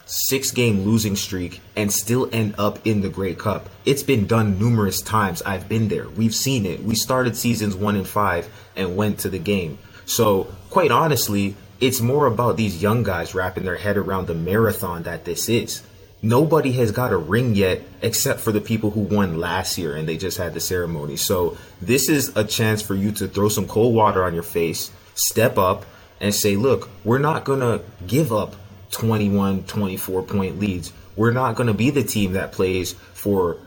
six 0.07 0.51
game 0.51 0.83
losing 0.83 1.17
streak 1.17 1.61
and 1.77 1.91
still 1.93 2.29
end 2.33 2.55
up 2.59 2.87
in 2.87 3.01
the 3.01 3.09
Grey 3.09 3.35
Cup. 3.35 3.69
It's 3.85 4.03
been 4.03 4.27
done 4.27 4.59
numerous 4.59 5.01
times. 5.01 5.43
I've 5.43 5.69
been 5.69 5.89
there. 5.89 6.09
We've 6.09 6.35
seen 6.35 6.67
it. 6.67 6.83
We 6.83 6.95
started 6.95 7.37
seasons 7.37 7.75
one 7.75 7.97
and 7.97 8.07
five 8.07 8.49
and 8.77 8.97
went 8.97 9.19
to 9.21 9.29
the 9.29 9.39
game. 9.39 9.79
So, 10.07 10.49
quite 10.71 10.91
honestly, 10.91 11.57
it's 11.81 12.01
more 12.01 12.27
about 12.27 12.57
these 12.57 12.83
young 12.83 13.03
guys 13.03 13.35
wrapping 13.35 13.65
their 13.65 13.77
head 13.77 13.97
around 13.97 14.27
the 14.27 14.35
marathon 14.35 15.05
that 15.05 15.25
this 15.25 15.49
is. 15.49 15.83
Nobody 16.23 16.73
has 16.73 16.91
got 16.91 17.13
a 17.13 17.17
ring 17.17 17.55
yet 17.55 17.83
except 18.01 18.41
for 18.41 18.53
the 18.53 18.61
people 18.61 18.91
who 18.91 19.01
won 19.01 19.39
last 19.39 19.77
year 19.77 19.95
and 19.95 20.09
they 20.09 20.17
just 20.17 20.39
had 20.39 20.55
the 20.55 20.61
ceremony. 20.61 21.17
So 21.17 21.59
this 21.83 22.09
is 22.09 22.35
a 22.37 22.45
chance 22.45 22.81
for 22.81 22.95
you 22.95 23.13
to 23.13 23.29
throw 23.29 23.49
some 23.49 23.67
cold 23.67 23.95
water 23.95 24.25
on 24.25 24.33
your 24.33 24.43
face, 24.43 24.91
step 25.15 25.59
up 25.59 25.85
and 26.21 26.35
say, 26.35 26.57
look, 26.57 26.89
we're 27.05 27.19
not 27.19 27.45
going 27.45 27.61
to 27.61 27.85
give 28.07 28.33
up 28.33 28.57
21, 28.91 29.65
24 29.65 30.23
point 30.23 30.59
leads. 30.59 30.93
We're 31.17 31.33
not 31.33 31.55
going 31.55 31.69
to 31.69 31.75
be 31.75 31.91
the 31.91 32.03
team 32.03 32.33
that 32.33 32.53
plays 32.53 32.93
for 32.93 33.59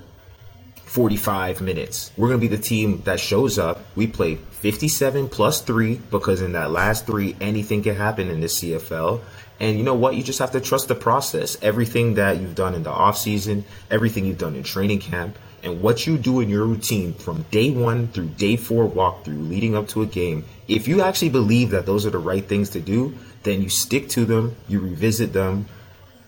45 0.87 1.61
minutes. 1.61 2.11
We're 2.17 2.29
going 2.29 2.39
to 2.39 2.47
be 2.47 2.55
the 2.55 2.61
team 2.61 3.01
that 3.03 3.19
shows 3.19 3.59
up. 3.59 3.81
We 3.95 4.07
play 4.07 4.35
57 4.35 5.29
plus 5.29 5.61
three 5.61 5.95
because 5.95 6.41
in 6.41 6.53
that 6.53 6.71
last 6.71 7.05
three, 7.05 7.35
anything 7.39 7.83
can 7.83 7.95
happen 7.95 8.29
in 8.29 8.39
the 8.39 8.47
CFL. 8.47 9.21
And 9.59 9.77
you 9.77 9.83
know 9.83 9.95
what? 9.95 10.15
You 10.15 10.23
just 10.23 10.39
have 10.39 10.51
to 10.51 10.61
trust 10.61 10.87
the 10.87 10.95
process. 10.95 11.57
Everything 11.61 12.15
that 12.15 12.39
you've 12.39 12.55
done 12.55 12.73
in 12.73 12.83
the 12.83 12.91
off 12.91 13.17
season, 13.17 13.65
everything 13.91 14.25
you've 14.25 14.37
done 14.37 14.55
in 14.55 14.63
training 14.63 14.99
camp, 14.99 15.37
and 15.63 15.81
what 15.81 16.07
you 16.07 16.17
do 16.17 16.39
in 16.39 16.49
your 16.49 16.65
routine 16.65 17.13
from 17.13 17.41
day 17.51 17.71
one 17.71 18.07
through 18.07 18.27
day 18.27 18.55
four 18.55 18.89
walkthrough 18.89 19.49
leading 19.49 19.75
up 19.75 19.87
to 19.89 20.01
a 20.01 20.05
game. 20.05 20.45
If 20.67 20.87
you 20.87 21.01
actually 21.01 21.29
believe 21.29 21.71
that 21.71 21.85
those 21.85 22.05
are 22.05 22.11
the 22.11 22.17
right 22.19 22.45
things 22.45 22.69
to 22.71 22.79
do, 22.79 23.15
then 23.43 23.61
you 23.61 23.69
stick 23.69 24.09
to 24.09 24.25
them, 24.25 24.55
you 24.67 24.79
revisit 24.79 25.33
them. 25.33 25.67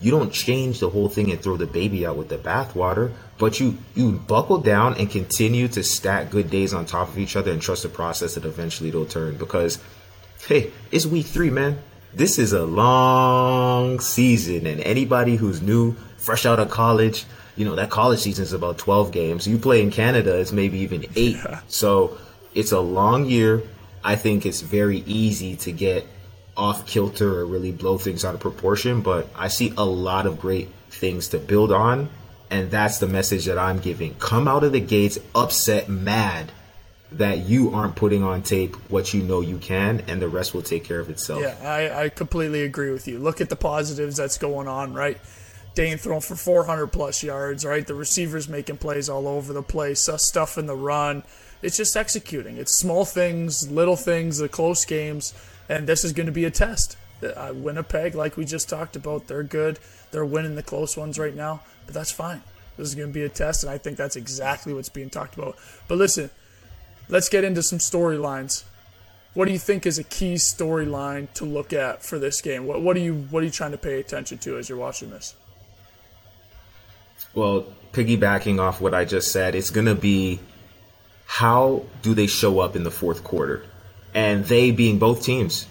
You 0.02 0.12
don't 0.12 0.32
change 0.32 0.80
the 0.80 0.90
whole 0.90 1.10
thing 1.10 1.30
and 1.30 1.42
throw 1.42 1.58
the 1.58 1.68
baby 1.68 2.06
out 2.06 2.16
with 2.16 2.30
the 2.30 2.38
bathwater, 2.38 3.12
but 3.38 3.60
you 3.60 3.78
you 3.96 4.14
buckle 4.14 4.60
down 4.60 4.96
and 4.96 5.10
continue 5.10 5.68
to 5.70 5.84
stack 5.84 6.30
good 6.30 6.50
days 6.50 6.74
on 6.74 6.86
top 6.86 7.10
of 7.10 7.18
each 7.18 7.36
other 7.36 7.52
and 7.52 7.62
trust 7.62 7.84
the 7.84 7.90
process 7.90 8.36
that 8.36 8.46
eventually 8.46 8.90
it'll 8.90 9.06
turn 9.06 9.36
because 9.36 9.78
hey, 10.48 10.72
it's 10.92 11.06
week 11.06 11.26
3, 11.26 11.50
man 11.50 11.80
this 12.14 12.40
is 12.40 12.54
a 12.54 12.66
long 12.66 14.00
season, 14.00 14.66
and 14.66 14.82
anybody 14.82 15.36
who's 15.36 15.62
new, 15.62 15.94
fresh 16.18 16.46
out 16.46 16.60
of 16.60 16.70
college, 16.70 17.26
you 17.56 17.66
know, 17.66 17.76
that 17.76 17.90
college 17.90 18.20
season 18.20 18.44
is 18.44 18.54
about 18.54 18.78
12 18.78 19.12
games. 19.12 19.48
You 19.48 19.58
play 19.58 19.82
in 19.82 19.92
Canada, 19.92 20.38
it's 20.40 20.52
maybe 20.52 20.80
even 20.80 21.06
eight. 21.16 21.36
Yeah. 21.36 21.62
So 21.68 22.18
it's 22.56 22.72
a 22.72 22.80
long 22.80 23.26
year. 23.26 23.62
I 24.04 24.16
think 24.16 24.46
it's 24.46 24.62
very 24.62 25.00
easy 25.00 25.56
to 25.58 25.72
get 25.72 26.08
off 26.60 26.86
kilter 26.86 27.40
or 27.40 27.46
really 27.46 27.72
blow 27.72 27.98
things 27.98 28.26
out 28.26 28.36
of 28.36 28.42
proportion, 28.42 29.02
but 29.02 29.28
I 29.36 29.48
see 29.48 29.74
a 29.78 29.86
lot 29.86 30.26
of 30.26 30.40
great 30.40 30.70
things 30.90 31.30
to 31.30 31.40
build 31.40 31.72
on. 31.72 32.10
And 32.52 32.70
that's 32.70 32.98
the 32.98 33.08
message 33.08 33.46
that 33.46 33.58
I'm 33.58 33.80
giving. 33.80 34.16
Come 34.16 34.48
out 34.48 34.64
of 34.64 34.72
the 34.72 34.80
gates 34.80 35.20
upset, 35.36 35.88
mad, 35.88 36.52
that 37.14 37.40
you 37.40 37.74
aren't 37.74 37.96
putting 37.96 38.24
on 38.24 38.42
tape 38.42 38.76
what 38.90 39.14
you 39.14 39.22
know 39.22 39.42
you 39.42 39.58
can, 39.58 40.04
and 40.08 40.22
the 40.22 40.28
rest 40.28 40.54
will 40.54 40.62
take 40.62 40.84
care 40.84 41.00
of 41.00 41.10
itself. 41.10 41.42
Yeah, 41.42 41.56
I, 41.64 42.04
I 42.04 42.10
completely 42.10 42.64
agree 42.64 42.92
with 42.92 43.08
you. 43.08 43.20
Look 43.20 43.40
at 43.40 43.50
the 43.50 43.56
positives 43.56 44.18
that's 44.18 44.38
going 44.38 44.68
on, 44.68 44.94
right? 44.94 45.18
Dane 45.76 45.98
throwing 45.98 46.22
for 46.22 46.36
400 46.36 46.88
plus 46.88 47.24
yards, 47.24 47.66
right? 47.66 47.86
The 47.86 47.94
receivers 47.94 48.50
making 48.50 48.78
plays 48.78 49.10
all 49.10 49.28
over 49.28 49.54
the 49.54 49.64
place, 49.64 50.10
uh, 50.10 50.18
stuff 50.18 50.58
in 50.58 50.66
the 50.66 50.76
run. 50.76 51.24
It's 51.62 51.78
just 51.78 51.96
executing. 51.96 52.58
It's 52.58 52.72
small 52.72 53.06
things, 53.06 53.70
little 53.72 53.96
things, 53.96 54.40
the 54.40 54.50
close 54.50 54.86
games, 54.86 55.34
and 55.70 55.88
this 55.88 56.04
is 56.04 56.12
going 56.12 56.26
to 56.26 56.32
be 56.32 56.44
a 56.44 56.52
test. 56.52 56.98
Uh, 57.24 57.54
Winnipeg, 57.54 58.16
like 58.16 58.36
we 58.36 58.44
just 58.44 58.68
talked 58.68 58.96
about, 58.96 59.28
they're 59.28 59.44
good. 59.44 59.80
They're 60.12 60.26
winning 60.26 60.56
the 60.56 60.64
close 60.64 60.98
ones 60.98 61.20
right 61.20 61.36
now, 61.36 61.62
but 61.86 61.94
that's 61.94 62.12
fine. 62.12 62.42
This 62.76 62.88
is 62.88 62.96
going 62.96 63.10
to 63.10 63.14
be 63.14 63.24
a 63.24 63.30
test, 63.30 63.64
and 63.64 63.72
I 63.72 63.78
think 63.78 63.98
that's 63.98 64.16
exactly 64.16 64.74
what's 64.74 64.90
being 64.90 65.10
talked 65.10 65.38
about. 65.38 65.58
But 65.88 65.98
listen, 65.98 66.30
let's 67.10 67.30
get 67.30 67.44
into 67.44 67.62
some 67.62 67.80
storylines. 67.80 68.64
What 69.34 69.46
do 69.46 69.52
you 69.52 69.60
think 69.60 69.86
is 69.86 70.00
a 70.00 70.04
key 70.04 70.36
storyline 70.36 71.32
to 71.34 71.46
look 71.46 71.72
at 71.74 72.04
for 72.04 72.18
this 72.18 72.42
game? 72.42 72.66
What 72.66 72.82
what 72.82 72.96
are 72.96 73.02
you 73.02 73.28
what 73.30 73.44
are 73.44 73.46
you 73.46 73.52
trying 73.52 73.72
to 73.72 73.78
pay 73.78 74.00
attention 74.00 74.38
to 74.40 74.58
as 74.58 74.70
you're 74.70 74.78
watching 74.78 75.12
this? 75.12 75.36
Well, 77.36 77.68
piggybacking 77.92 78.60
off 78.60 78.82
what 78.82 78.94
I 78.94 79.06
just 79.06 79.32
said, 79.32 79.56
it's 79.56 79.70
going 79.70 79.86
to 79.86 79.96
be 79.96 80.40
how 81.26 81.84
do 82.02 82.14
they 82.14 82.26
show 82.26 82.60
up 82.60 82.76
in 82.76 82.84
the 82.84 82.92
fourth 82.92 83.24
quarter? 83.24 83.66
And 84.14 84.46
they 84.46 84.72
being 84.72 85.00
both 85.00 85.24
teams. 85.24 85.68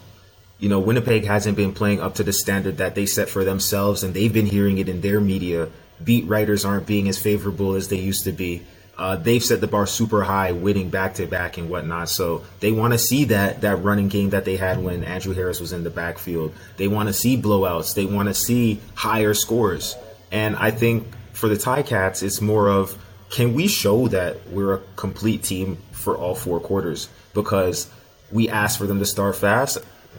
You 0.59 0.69
know, 0.69 0.81
Winnipeg 0.81 1.25
hasn't 1.25 1.57
been 1.57 1.73
playing 1.73 2.01
up 2.01 2.17
to 2.17 2.25
the 2.25 2.33
standard 2.33 2.79
that 2.79 2.95
they 2.95 3.07
set 3.07 3.29
for 3.29 3.45
themselves, 3.45 4.03
and 4.03 4.13
they've 4.13 4.33
been 4.33 4.47
hearing 4.47 4.79
it 4.79 4.89
in 4.89 5.01
their 5.01 5.21
media. 5.21 5.69
Beat 6.03 6.27
writers 6.27 6.65
aren't 6.65 6.87
being 6.87 7.09
as 7.09 7.19
favorable 7.19 7.75
as 7.75 7.89
they 7.89 7.99
used 7.99 8.25
to 8.25 8.33
be 8.33 8.65
uh, 8.99 9.15
they've 9.15 9.45
set 9.45 9.61
the 9.61 9.69
bar 9.69 9.87
super 9.87 10.25
high, 10.25 10.51
winning 10.51 10.91
back 10.91 11.15
to 11.15 11.27
back 11.27 11.57
and 11.57 11.71
whatnot. 11.71 12.09
So 12.09 12.43
they 12.59 12.73
want 12.73 12.95
to 12.95 12.99
see 12.99 13.25
that 13.27 13.61
that 13.61 13.77
running 13.77 14.09
game 14.09 14.31
that 14.31 14.45
they 14.45 14.57
had 14.57 14.83
when 14.83 15.05
Andrew 15.05 15.33
Harris 15.33 15.61
was 15.61 15.73
in 15.73 15.85
the 15.85 15.91
backfield. 15.91 16.53
They 16.77 16.89
want 16.89 17.09
to 17.09 17.13
see 17.13 17.41
blowouts. 17.41 17.95
They 17.95 18.07
want 18.07 18.29
to 18.29 18.35
see 18.35 18.81
higher 18.95 19.35
scores. 19.35 19.97
And 20.33 20.57
I 20.57 20.73
think 20.73 21.07
for 21.33 21.49
the 21.49 21.55
Ticats, 21.55 22.25
it's 22.25 22.41
more 22.41 22.69
of 22.69 22.99
can 23.31 23.55
we 23.55 23.69
show 23.69 24.09
that 24.09 24.49
we're 24.49 24.75
a 24.75 24.81
complete 24.97 25.45
team 25.45 25.79
for 25.93 26.17
all 26.17 26.35
four 26.35 26.59
quarters? 26.59 27.09
Because 27.35 27.89
we 28.33 28.49
asked 28.49 28.79
for 28.79 28.87
them 28.87 28.99
to 28.99 29.07
start 29.07 29.37
fast. 29.37 29.79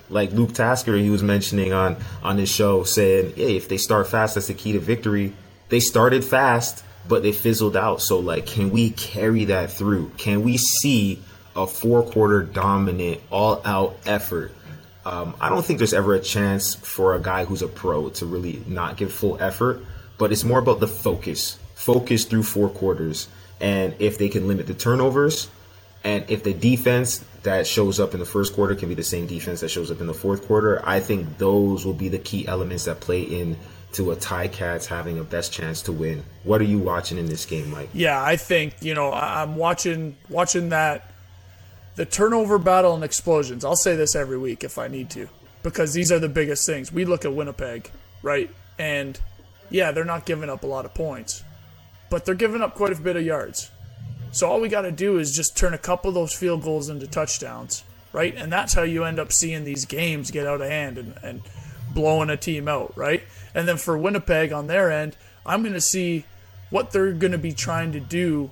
Like 0.10 0.32
Luke 0.32 0.54
Tasker, 0.54 0.96
he 0.96 1.10
was 1.10 1.24
mentioning 1.24 1.74
on 1.74 1.98
on 2.24 2.38
his 2.38 2.50
show, 2.50 2.84
saying, 2.84 3.34
"Hey, 3.36 3.58
if 3.58 3.68
they 3.68 3.78
start 3.78 4.08
fast, 4.08 4.36
that's 4.36 4.48
the 4.48 4.54
key 4.54 4.74
to 4.74 4.80
victory." 4.80 5.34
They 5.70 5.80
started 5.80 6.26
fast 6.26 6.84
but 7.10 7.24
they 7.24 7.34
fizzled 7.34 7.76
out. 7.76 8.02
So 8.02 8.20
like, 8.20 8.46
can 8.46 8.70
we 8.70 8.92
carry 8.92 9.46
that 9.46 9.72
through? 9.72 10.12
Can 10.18 10.44
we 10.44 10.58
see 10.58 11.20
a 11.56 11.68
four 11.68 12.04
quarter 12.04 12.44
dominant, 12.44 13.20
all 13.30 13.62
out 13.66 13.98
effort? 14.06 14.54
Um, 15.06 15.36
I 15.42 15.50
don't 15.50 15.66
think 15.66 15.80
there's 15.80 15.94
ever 15.94 16.14
a 16.14 16.20
chance 16.20 16.76
for 16.76 17.16
a 17.16 17.20
guy 17.20 17.44
who's 17.44 17.62
a 17.62 17.68
pro 17.68 18.10
to 18.10 18.26
really 18.26 18.62
not 18.68 18.96
give 18.96 19.12
full 19.12 19.42
effort, 19.42 19.84
but 20.18 20.32
it's 20.32 20.44
more 20.44 20.60
about 20.60 20.80
the 20.80 20.88
focus, 20.88 21.58
focus 21.74 22.26
through 22.26 22.44
four 22.44 22.70
quarters. 22.70 23.28
And 23.60 23.96
if 24.00 24.18
they 24.18 24.30
can 24.30 24.48
limit 24.48 24.68
the 24.68 24.74
turnovers, 24.74 25.50
and 26.04 26.26
if 26.30 26.44
the 26.44 26.54
defense 26.54 27.24
that 27.44 27.68
shows 27.68 28.00
up 28.00 28.14
in 28.14 28.20
the 28.20 28.26
first 28.26 28.54
quarter 28.54 28.76
can 28.76 28.90
be 28.90 28.96
the 28.96 29.04
same 29.04 29.28
defense 29.28 29.62
that 29.62 29.70
shows 29.70 29.92
up 29.92 30.02
in 30.02 30.08
the 30.08 30.14
fourth 30.14 30.46
quarter, 30.46 30.82
I 30.86 31.00
think 31.00 31.38
those 31.38 31.86
will 31.86 31.94
be 31.94 32.10
the 32.10 32.20
key 32.20 32.48
elements 32.48 32.86
that 32.86 33.00
play 33.00 33.22
in 33.22 33.58
to 33.94 34.12
a 34.12 34.16
Ticats 34.16 34.86
having 34.86 35.18
a 35.18 35.24
best 35.24 35.52
chance 35.52 35.82
to 35.84 35.92
win. 35.92 36.24
What 36.44 36.62
are 36.62 36.66
you 36.66 36.80
watching 36.80 37.18
in 37.18 37.26
this 37.26 37.46
game, 37.46 37.72
Mike? 37.72 37.90
Yeah, 37.94 38.22
I 38.22 38.36
think 38.36 38.76
you 38.82 38.94
know 38.94 39.12
I'm 39.12 39.56
watching 39.56 40.16
watching 40.30 40.70
that 40.70 41.12
the 41.96 42.06
turnover 42.06 42.58
battle 42.58 42.94
and 42.94 43.04
explosions. 43.04 43.66
I'll 43.66 43.76
say 43.76 43.96
this 43.96 44.16
every 44.16 44.38
week 44.38 44.64
if 44.64 44.78
I 44.78 44.88
need 44.88 45.10
to 45.12 45.28
because 45.64 45.94
these 45.94 46.12
are 46.12 46.20
the 46.20 46.30
biggest 46.30 46.66
things. 46.66 46.92
We 46.92 47.06
look 47.06 47.26
at 47.26 47.34
Winnipeg, 47.34 47.90
right, 48.22 48.50
and 48.78 49.20
yeah, 49.70 49.92
they're 49.92 50.06
not 50.06 50.26
giving 50.26 50.50
up 50.50 50.64
a 50.64 50.68
lot 50.68 50.86
of 50.86 50.94
points, 50.94 51.44
but 52.10 52.26
they're 52.26 52.36
giving 52.36 52.62
up 52.62 52.76
quite 52.76 52.94
a 52.94 53.02
bit 53.02 53.16
of 53.16 53.26
yards. 53.26 53.72
So 54.32 54.50
all 54.50 54.62
we 54.62 54.70
got 54.70 54.82
to 54.82 54.92
do 54.92 55.18
is 55.18 55.36
just 55.36 55.58
turn 55.58 55.74
a 55.74 55.78
couple 55.78 56.10
of 56.10 56.16
those 56.16 56.34
field 56.34 56.64
goals 56.64 56.90
into 56.90 57.08
touchdowns, 57.08 57.84
right? 58.14 58.36
And 58.36 58.52
that's 58.52 58.74
how 58.74 58.84
you 58.84 59.04
end 59.04 59.20
up 59.20 59.32
seeing 59.32 59.64
these 59.64 59.86
games 59.86 60.32
get 60.32 60.46
out 60.46 60.62
of 60.62 60.70
hand 60.70 60.98
and, 60.98 61.16
and 61.24 61.42
blowing 61.94 62.30
a 62.30 62.38
team 62.38 62.68
out, 62.68 62.96
right? 62.96 63.24
And 63.56 63.68
then 63.68 63.78
for 63.78 63.98
Winnipeg 63.98 64.54
on 64.54 64.68
their 64.68 64.92
end, 64.92 65.16
I'm 65.46 65.64
going 65.64 65.74
to 65.74 65.82
see 65.82 66.26
what 66.70 66.92
they're 66.92 67.12
going 67.12 67.32
to 67.32 67.40
be 67.40 67.54
trying 67.54 67.92
to 67.94 68.00
do 68.00 68.52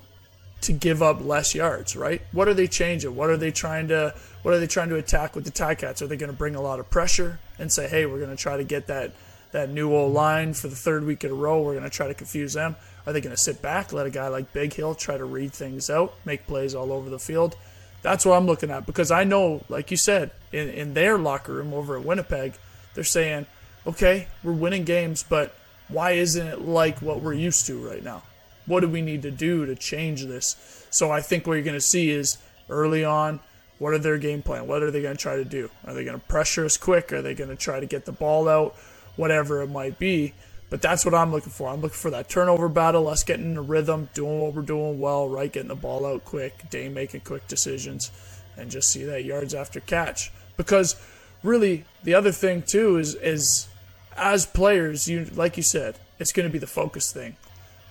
to 0.62 0.72
give 0.72 1.02
up 1.02 1.24
less 1.24 1.54
yards, 1.54 1.94
right? 1.94 2.22
What 2.32 2.48
are 2.48 2.54
they 2.54 2.66
changing? 2.66 3.14
What 3.14 3.30
are 3.30 3.36
they 3.36 3.52
trying 3.52 3.88
to 3.88 4.14
what 4.42 4.54
are 4.54 4.58
they 4.58 4.66
trying 4.66 4.88
to 4.88 4.96
attack 4.96 5.34
with 5.34 5.44
the 5.44 5.50
Ticats? 5.50 6.02
Are 6.02 6.06
they 6.06 6.16
going 6.16 6.32
to 6.32 6.36
bring 6.36 6.54
a 6.54 6.60
lot 6.60 6.80
of 6.80 6.90
pressure 6.90 7.38
and 7.58 7.70
say, 7.70 7.88
"Hey, 7.88 8.06
we're 8.06 8.18
going 8.18 8.36
to 8.36 8.42
try 8.42 8.56
to 8.56 8.64
get 8.64 8.88
that 8.88 9.12
that 9.52 9.70
new 9.70 9.92
old 9.94 10.12
line 10.12 10.54
for 10.54 10.68
the 10.68 10.76
third 10.76 11.04
week 11.04 11.22
in 11.22 11.30
a 11.30 11.34
row. 11.34 11.62
We're 11.62 11.74
going 11.74 11.84
to 11.84 11.90
try 11.90 12.08
to 12.08 12.14
confuse 12.14 12.54
them." 12.54 12.74
Are 13.08 13.12
they 13.14 13.22
going 13.22 13.34
to 13.34 13.40
sit 13.40 13.62
back, 13.62 13.94
let 13.94 14.04
a 14.04 14.10
guy 14.10 14.28
like 14.28 14.52
Bighill 14.52 14.98
try 14.98 15.16
to 15.16 15.24
read 15.24 15.54
things 15.54 15.88
out, 15.88 16.12
make 16.26 16.46
plays 16.46 16.74
all 16.74 16.92
over 16.92 17.08
the 17.08 17.18
field? 17.18 17.56
That's 18.02 18.26
what 18.26 18.36
I'm 18.36 18.44
looking 18.44 18.70
at 18.70 18.84
because 18.84 19.10
I 19.10 19.24
know, 19.24 19.64
like 19.70 19.90
you 19.90 19.96
said, 19.96 20.30
in, 20.52 20.68
in 20.68 20.92
their 20.92 21.16
locker 21.16 21.54
room 21.54 21.72
over 21.72 21.96
at 21.96 22.04
Winnipeg, 22.04 22.52
they're 22.92 23.04
saying, 23.04 23.46
okay, 23.86 24.28
we're 24.44 24.52
winning 24.52 24.84
games, 24.84 25.24
but 25.26 25.54
why 25.88 26.10
isn't 26.10 26.46
it 26.46 26.60
like 26.60 27.00
what 27.00 27.22
we're 27.22 27.32
used 27.32 27.66
to 27.68 27.78
right 27.78 28.04
now? 28.04 28.24
What 28.66 28.80
do 28.80 28.88
we 28.90 29.00
need 29.00 29.22
to 29.22 29.30
do 29.30 29.64
to 29.64 29.74
change 29.74 30.26
this? 30.26 30.84
So 30.90 31.10
I 31.10 31.22
think 31.22 31.46
what 31.46 31.54
you're 31.54 31.62
going 31.62 31.78
to 31.78 31.80
see 31.80 32.10
is 32.10 32.36
early 32.68 33.06
on, 33.06 33.40
what 33.78 33.94
are 33.94 33.98
their 33.98 34.18
game 34.18 34.42
plan? 34.42 34.66
What 34.66 34.82
are 34.82 34.90
they 34.90 35.00
going 35.00 35.16
to 35.16 35.22
try 35.22 35.36
to 35.36 35.46
do? 35.46 35.70
Are 35.86 35.94
they 35.94 36.04
going 36.04 36.20
to 36.20 36.26
pressure 36.26 36.66
us 36.66 36.76
quick? 36.76 37.10
Are 37.14 37.22
they 37.22 37.32
going 37.32 37.48
to 37.48 37.56
try 37.56 37.80
to 37.80 37.86
get 37.86 38.04
the 38.04 38.12
ball 38.12 38.50
out? 38.50 38.76
Whatever 39.16 39.62
it 39.62 39.68
might 39.68 39.98
be. 39.98 40.34
But 40.70 40.82
that's 40.82 41.04
what 41.04 41.14
I'm 41.14 41.32
looking 41.32 41.52
for. 41.52 41.68
I'm 41.68 41.80
looking 41.80 41.96
for 41.96 42.10
that 42.10 42.28
turnover 42.28 42.68
battle, 42.68 43.08
us 43.08 43.24
getting 43.24 43.52
in 43.52 43.56
a 43.56 43.62
rhythm, 43.62 44.10
doing 44.12 44.40
what 44.40 44.54
we're 44.54 44.62
doing 44.62 45.00
well, 45.00 45.28
right? 45.28 45.50
Getting 45.50 45.68
the 45.68 45.74
ball 45.74 46.04
out 46.04 46.24
quick, 46.24 46.68
Day 46.68 46.88
making 46.88 47.22
quick 47.22 47.48
decisions, 47.48 48.10
and 48.56 48.70
just 48.70 48.90
see 48.90 49.04
that 49.04 49.24
yards 49.24 49.54
after 49.54 49.80
catch. 49.80 50.30
Because 50.56 50.96
really, 51.42 51.84
the 52.02 52.14
other 52.14 52.32
thing 52.32 52.62
too 52.62 52.98
is 52.98 53.14
is 53.14 53.68
as 54.16 54.44
players, 54.44 55.08
you 55.08 55.24
like 55.34 55.56
you 55.56 55.62
said, 55.62 55.98
it's 56.18 56.32
going 56.32 56.48
to 56.48 56.52
be 56.52 56.58
the 56.58 56.66
focus 56.66 57.12
thing. 57.12 57.36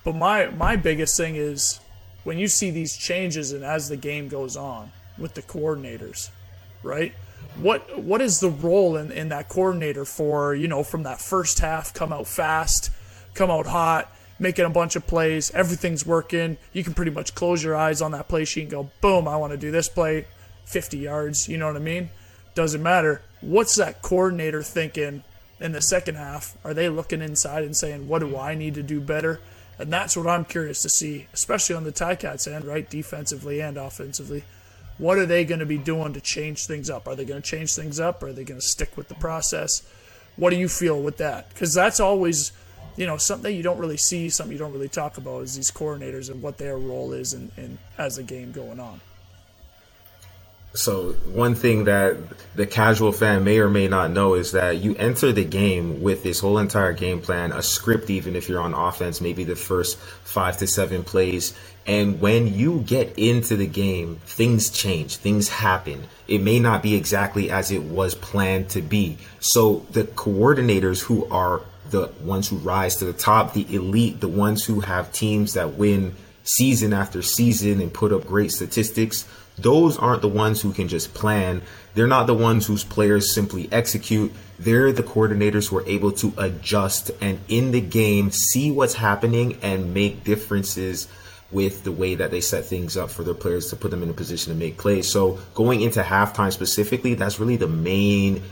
But 0.04 0.16
my 0.16 0.48
my 0.48 0.76
biggest 0.76 1.18
thing 1.18 1.36
is 1.36 1.80
when 2.24 2.38
you 2.38 2.48
see 2.48 2.70
these 2.70 2.96
changes 2.96 3.54
and 3.54 3.64
as 3.64 3.90
the 3.90 3.98
game 3.98 4.28
goes 4.28 4.56
on 4.56 4.92
with 5.18 5.34
the 5.34 5.42
coordinators, 5.42 6.30
right? 6.84 7.14
What 7.62 8.00
what 8.00 8.22
is 8.22 8.40
the 8.40 8.50
role 8.50 8.96
in, 8.96 9.12
in 9.12 9.30
that 9.30 9.50
coordinator 9.50 10.06
for 10.06 10.54
you 10.54 10.68
know 10.68 10.84
from 10.84 11.04
that 11.04 11.20
first 11.20 11.60
half 11.60 11.94
come 11.94 12.14
out 12.14 12.28
fast 12.28 12.92
come 13.34 13.50
out 13.50 13.68
hot 13.68 14.12
making 14.40 14.66
a 14.66 14.70
bunch 14.70 14.96
of 14.96 15.08
plays 15.08 15.50
everything's 15.52 16.06
working 16.06 16.58
you 16.74 16.84
can 16.84 16.94
pretty 16.94 17.12
much 17.12 17.34
close 17.34 17.64
your 17.64 17.76
eyes 17.76 18.02
on 18.02 18.12
that 18.12 18.28
play 18.28 18.46
sheet 18.46 18.62
and 18.62 18.72
go 18.72 18.90
boom 19.02 19.28
i 19.28 19.36
want 19.36 19.52
to 19.52 19.58
do 19.58 19.72
this 19.72 19.90
play 19.90 20.26
50 20.66 20.98
yards 20.98 21.48
you 21.48 21.58
know 21.58 21.68
what 21.68 21.76
i 21.76 21.80
mean? 21.80 22.10
Doesn't 22.58 22.82
matter. 22.82 23.22
What's 23.42 23.76
that 23.76 24.02
coordinator 24.02 24.64
thinking 24.64 25.24
in 25.60 25.74
the 25.74 25.82
second 25.82 26.16
half? 26.16 26.58
Are 26.64 26.74
they 26.74 26.90
looking 26.90 27.22
inside 27.22 27.64
and 27.64 27.78
saying 27.78 28.08
what 28.08 28.20
do 28.20 28.36
i 28.36 28.56
need 28.56 28.74
to 28.74 28.84
do 28.84 29.00
better? 29.00 29.40
And 29.80 29.94
that's 29.94 30.18
what 30.18 30.26
i'm 30.28 30.44
curious 30.44 30.82
to 30.82 30.90
see 30.90 31.28
especially 31.34 31.76
on 31.76 31.84
the 31.84 31.92
ticats 31.92 32.52
end 32.52 32.66
right 32.66 32.90
defensively 32.90 33.62
and 33.62 33.78
offensively 33.78 34.44
what 34.98 35.18
are 35.18 35.26
they 35.26 35.46
going 35.46 35.60
to 35.60 35.66
be 35.66 35.78
doing 35.78 36.14
to 36.14 36.22
change 36.22 36.66
things 36.66 36.90
up? 36.90 37.08
Are 37.08 37.16
they 37.16 37.26
going 37.26 37.42
to 37.42 37.48
change 37.48 37.76
things 37.76 38.00
up? 38.00 38.24
Are 38.24 38.34
they 38.34 38.44
going 38.44 38.60
to 38.60 38.66
stick 38.66 38.98
with 38.98 39.08
the 39.08 39.16
process? 39.16 39.84
What 40.36 40.50
do 40.52 40.56
you 40.56 40.68
feel 40.68 41.02
with 41.02 41.18
that? 41.18 41.50
Because 41.50 41.74
that's 41.74 42.00
always, 42.00 42.52
you 42.96 43.06
know, 43.06 43.18
something 43.18 43.56
you 43.56 43.64
don't 43.64 43.78
really 43.78 43.98
see, 43.98 44.30
something 44.30 44.52
you 44.52 44.60
don't 44.60 44.74
really 44.74 44.90
talk 44.90 45.18
about 45.18 45.44
is 45.44 45.56
these 45.56 45.72
coordinators 45.72 46.30
and 46.32 46.42
what 46.42 46.58
their 46.58 46.78
role 46.78 47.14
is 47.14 47.34
in, 47.34 47.52
in 47.58 47.78
as 47.98 48.16
the 48.16 48.24
game 48.24 48.52
going 48.52 48.80
on. 48.80 49.02
So 50.74 51.14
one 51.34 51.56
thing 51.56 51.86
that 51.86 52.18
the 52.56 52.68
casual 52.68 53.12
fan 53.12 53.44
may 53.44 53.58
or 53.58 53.70
may 53.70 53.88
not 53.88 54.12
know 54.12 54.36
is 54.36 54.52
that 54.52 54.78
you 54.78 54.96
enter 54.98 55.32
the 55.32 55.44
game 55.44 56.04
with 56.04 56.22
this 56.22 56.40
whole 56.40 56.60
entire 56.60 56.94
game 56.94 57.20
plan, 57.20 57.52
a 57.52 57.64
script, 57.64 58.12
even 58.12 58.36
if 58.36 58.48
you're 58.48 58.62
on 58.62 58.76
offense, 58.76 59.20
maybe 59.20 59.44
the 59.44 59.56
first 59.56 59.98
five 59.98 60.58
to 60.58 60.68
seven 60.68 61.04
plays. 61.04 61.58
And 61.88 62.20
when 62.20 62.54
you 62.54 62.82
get 62.82 63.18
into 63.18 63.56
the 63.56 63.66
game, 63.66 64.18
things 64.26 64.70
change, 64.70 65.16
things 65.16 65.48
happen. 65.48 66.04
It 66.28 66.42
may 66.42 66.60
not 66.60 66.84
be 66.84 66.96
exactly 66.96 67.50
as 67.50 67.72
it 67.72 67.82
was 67.82 68.14
planned 68.14 68.70
to 68.72 68.82
be. 68.82 69.18
So 69.40 69.86
the 69.92 70.04
coordinators 70.04 71.02
who 71.02 71.26
are 71.32 71.62
the 71.90 72.12
ones 72.22 72.50
who 72.50 72.58
rise 72.58 72.98
to 72.98 73.06
the 73.06 73.14
top, 73.14 73.54
the 73.54 73.74
elite, 73.74 74.20
the 74.20 74.28
ones 74.28 74.66
who 74.66 74.82
have 74.82 75.14
teams 75.14 75.54
that 75.54 75.76
win 75.76 76.14
season 76.44 76.92
after 76.92 77.22
season 77.22 77.80
and 77.80 77.94
put 77.94 78.12
up 78.12 78.26
great 78.26 78.52
statistics, 78.52 79.26
those 79.58 79.98
aren't 79.98 80.22
the 80.22 80.28
ones 80.28 80.62
who 80.62 80.74
can 80.74 80.90
just 80.90 81.14
plan. 81.14 81.62
They're 81.94 82.06
not 82.06 82.28
the 82.28 82.34
ones 82.34 82.68
whose 82.68 82.84
players 82.84 83.34
simply 83.34 83.70
execute. 83.72 84.34
They're 84.60 84.92
the 84.92 85.04
coordinators 85.04 85.70
who 85.70 85.78
are 85.78 85.88
able 85.88 86.12
to 86.14 86.34
adjust 86.38 87.12
and 87.22 87.40
in 87.48 87.72
the 87.72 87.82
game 87.82 88.32
see 88.32 88.72
what's 88.72 88.96
happening 88.96 89.58
and 89.62 89.94
make 89.94 90.26
differences 90.26 91.08
with 91.52 91.84
the 91.84 91.92
way 91.92 92.16
that 92.16 92.32
they 92.32 92.42
set 92.42 92.66
things 92.66 92.98
up 92.98 93.10
for 93.10 93.24
their 93.24 93.34
players 93.34 93.70
to 93.70 93.76
put 93.76 93.92
them 93.92 94.04
in 94.04 94.10
a 94.10 94.14
position 94.14 94.52
to 94.52 94.60
make 94.60 94.78
plays. 94.78 95.10
So 95.10 95.40
going 95.54 95.82
into 95.82 96.02
halftime 96.02 96.52
specifically, 96.52 97.14
that's 97.14 97.40
really 97.40 97.56
the 97.56 97.68
main 97.68 98.44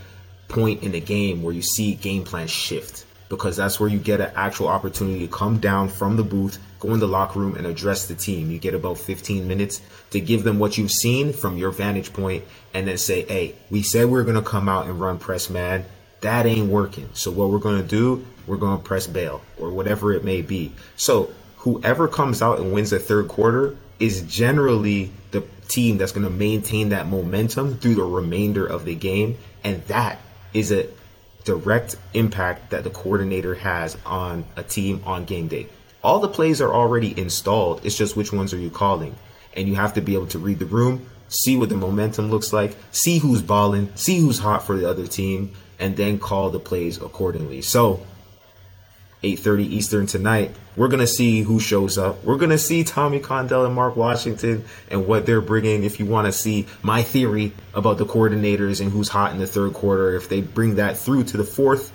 point 0.48 0.82
in 0.82 0.92
the 0.92 1.00
game 1.00 1.42
where 1.42 1.52
you 1.52 1.62
see 1.62 1.94
game 1.94 2.24
plan 2.24 2.46
shift 2.46 3.04
because 3.28 3.56
that's 3.56 3.80
where 3.80 3.88
you 3.88 3.98
get 3.98 4.20
an 4.20 4.30
actual 4.36 4.68
opportunity 4.68 5.26
to 5.26 5.32
come 5.32 5.58
down 5.58 5.88
from 5.88 6.16
the 6.16 6.22
booth, 6.22 6.58
go 6.78 6.94
in 6.94 7.00
the 7.00 7.08
locker 7.08 7.40
room, 7.40 7.56
and 7.56 7.66
address 7.66 8.06
the 8.06 8.14
team. 8.14 8.50
You 8.50 8.58
get 8.58 8.74
about 8.74 8.98
15 8.98 9.48
minutes 9.48 9.82
to 10.10 10.20
give 10.20 10.44
them 10.44 10.58
what 10.58 10.78
you've 10.78 10.92
seen 10.92 11.32
from 11.32 11.58
your 11.58 11.70
vantage 11.70 12.12
point 12.12 12.44
and 12.72 12.86
then 12.86 12.98
say, 12.98 13.22
hey, 13.22 13.56
we 13.70 13.82
said 13.82 14.06
we 14.06 14.18
are 14.20 14.24
going 14.24 14.36
to 14.36 14.48
come 14.48 14.68
out 14.68 14.86
and 14.86 15.00
run 15.00 15.18
press 15.18 15.50
man. 15.50 15.84
That 16.20 16.46
ain't 16.46 16.68
working. 16.70 17.08
So 17.14 17.30
what 17.30 17.50
we're 17.50 17.58
going 17.58 17.82
to 17.82 17.86
do, 17.86 18.24
we're 18.46 18.56
going 18.56 18.78
to 18.78 18.82
press 18.82 19.06
bail 19.06 19.42
or 19.58 19.70
whatever 19.70 20.12
it 20.12 20.24
may 20.24 20.42
be. 20.42 20.72
So 20.96 21.30
whoever 21.66 22.06
comes 22.06 22.42
out 22.42 22.60
and 22.60 22.72
wins 22.72 22.90
the 22.90 22.98
third 23.00 23.26
quarter 23.26 23.76
is 23.98 24.22
generally 24.22 25.10
the 25.32 25.42
team 25.66 25.98
that's 25.98 26.12
going 26.12 26.22
to 26.22 26.30
maintain 26.30 26.90
that 26.90 27.08
momentum 27.08 27.76
through 27.78 27.96
the 27.96 28.04
remainder 28.04 28.64
of 28.64 28.84
the 28.84 28.94
game. 28.94 29.36
And 29.64 29.82
that 29.86 30.20
is 30.54 30.70
a 30.70 30.86
direct 31.42 31.96
impact 32.14 32.70
that 32.70 32.84
the 32.84 32.90
coordinator 32.90 33.56
has 33.56 33.98
on 34.06 34.44
a 34.54 34.62
team 34.62 35.02
on 35.04 35.24
game 35.24 35.48
day. 35.48 35.66
All 36.04 36.20
the 36.20 36.28
plays 36.28 36.60
are 36.60 36.72
already 36.72 37.18
installed. 37.18 37.84
It's 37.84 37.98
just 37.98 38.16
which 38.16 38.32
ones 38.32 38.54
are 38.54 38.58
you 38.58 38.70
calling? 38.70 39.16
And 39.56 39.68
you 39.68 39.74
have 39.74 39.94
to 39.94 40.00
be 40.00 40.14
able 40.14 40.28
to 40.28 40.38
read 40.38 40.60
the 40.60 40.66
room, 40.66 41.10
see 41.26 41.56
what 41.56 41.68
the 41.68 41.76
momentum 41.76 42.30
looks 42.30 42.52
like, 42.52 42.76
see 42.92 43.18
who's 43.18 43.42
balling, 43.42 43.90
see 43.96 44.20
who's 44.20 44.38
hot 44.38 44.64
for 44.64 44.76
the 44.76 44.88
other 44.88 45.08
team, 45.08 45.52
and 45.80 45.96
then 45.96 46.20
call 46.20 46.50
the 46.50 46.60
plays 46.60 46.98
accordingly. 46.98 47.60
So 47.60 48.06
8:30 49.22 49.64
Eastern 49.64 50.06
tonight. 50.06 50.54
We're 50.76 50.88
gonna 50.88 51.06
see 51.06 51.42
who 51.42 51.58
shows 51.58 51.96
up. 51.98 52.22
We're 52.24 52.36
gonna 52.36 52.58
see 52.58 52.84
Tommy 52.84 53.18
Condell 53.18 53.64
and 53.64 53.74
Mark 53.74 53.96
Washington 53.96 54.64
and 54.90 55.06
what 55.06 55.26
they're 55.26 55.40
bringing. 55.40 55.84
If 55.84 55.98
you 55.98 56.06
want 56.06 56.26
to 56.26 56.32
see 56.32 56.66
my 56.82 57.02
theory 57.02 57.52
about 57.74 57.98
the 57.98 58.06
coordinators 58.06 58.80
and 58.80 58.92
who's 58.92 59.08
hot 59.08 59.32
in 59.32 59.38
the 59.38 59.46
third 59.46 59.72
quarter, 59.72 60.14
if 60.14 60.28
they 60.28 60.40
bring 60.40 60.76
that 60.76 60.98
through 60.98 61.24
to 61.24 61.36
the 61.36 61.44
fourth, 61.44 61.92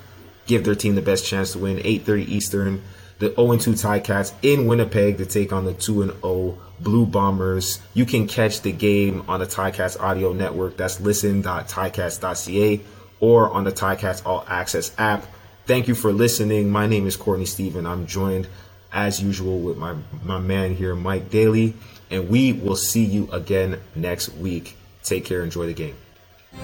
give 0.48 0.64
their 0.64 0.76
team 0.76 0.96
the 0.96 1.02
best 1.02 1.26
chance 1.26 1.52
to 1.54 1.60
win. 1.60 1.80
8:30 1.84 2.24
Eastern. 2.24 2.82
The 3.20 3.30
0-2 3.30 3.76
Ticats 3.76 4.32
in 4.42 4.66
Winnipeg 4.66 5.20
to 5.20 5.28
take 5.28 5.54
on 5.54 5.66
the 5.66 5.76
2-0 5.76 6.58
Blue 6.80 7.06
Bombers. 7.06 7.80
You 7.94 8.04
can 8.04 8.26
catch 8.26 8.62
the 8.62 8.72
game 8.72 9.22
on 9.28 9.40
the 9.40 9.46
Ticats 9.46 9.96
audio 10.02 10.34
network. 10.34 10.76
That's 10.76 11.00
listen.ticats.ca 11.00 12.82
or 13.20 13.52
on 13.52 13.64
the 13.64 13.72
Ticats 13.72 14.26
All 14.26 14.44
Access 14.50 14.92
app 14.98 15.28
Thank 15.72 15.88
you 15.88 15.96
for 15.96 16.12
listening. 16.12 16.70
My 16.70 16.86
name 16.86 17.08
is 17.08 17.16
Courtney 17.16 17.46
Stephen. 17.46 17.86
I'm 17.86 18.06
joined 18.06 18.46
as 18.92 19.24
usual 19.24 19.62
with 19.62 19.78
my, 19.78 19.96
my 20.22 20.38
man 20.38 20.76
here, 20.76 20.96
Mike 20.96 21.30
Daly, 21.30 21.76
and 22.10 22.28
we 22.28 22.52
will 22.52 22.76
see 22.76 23.06
you 23.06 23.30
again 23.32 23.80
next 23.96 24.34
week. 24.34 24.76
Take 25.02 25.24
care. 25.24 25.44
Enjoy 25.44 25.68
the 25.68 25.74
game. 25.74 25.96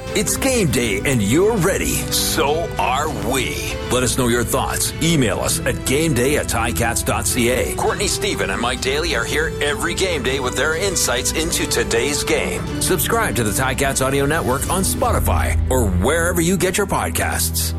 It's 0.08 0.36
game 0.36 0.72
day 0.72 1.00
and 1.10 1.24
you're 1.24 1.56
ready. 1.56 1.96
So 2.12 2.70
are 2.78 3.08
we. 3.32 3.56
Let 3.94 4.04
us 4.04 4.18
know 4.18 4.28
your 4.28 4.44
thoughts. 4.44 4.92
Email 5.02 5.40
us 5.40 5.62
at 5.62 5.76
gameday 5.86 6.38
at 6.38 6.48
ticats.ca. 6.48 7.76
Courtney 7.76 8.10
Stephen 8.10 8.50
and 8.50 8.62
Mike 8.62 8.82
Daly 8.82 9.16
are 9.16 9.24
here 9.24 9.54
every 9.62 9.94
game 9.94 10.22
day 10.22 10.42
with 10.42 10.58
their 10.58 10.76
insights 10.76 11.32
into 11.32 11.66
today's 11.66 12.26
game. 12.26 12.82
Subscribe 12.82 13.38
to 13.38 13.46
the 13.46 13.52
Ticats 13.52 14.06
Audio 14.06 14.26
Network 14.26 14.70
on 14.70 14.84
Spotify 14.84 15.58
or 15.72 15.90
wherever 15.90 16.42
you 16.42 16.58
get 16.58 16.78
your 16.78 16.88
podcasts. 16.88 17.77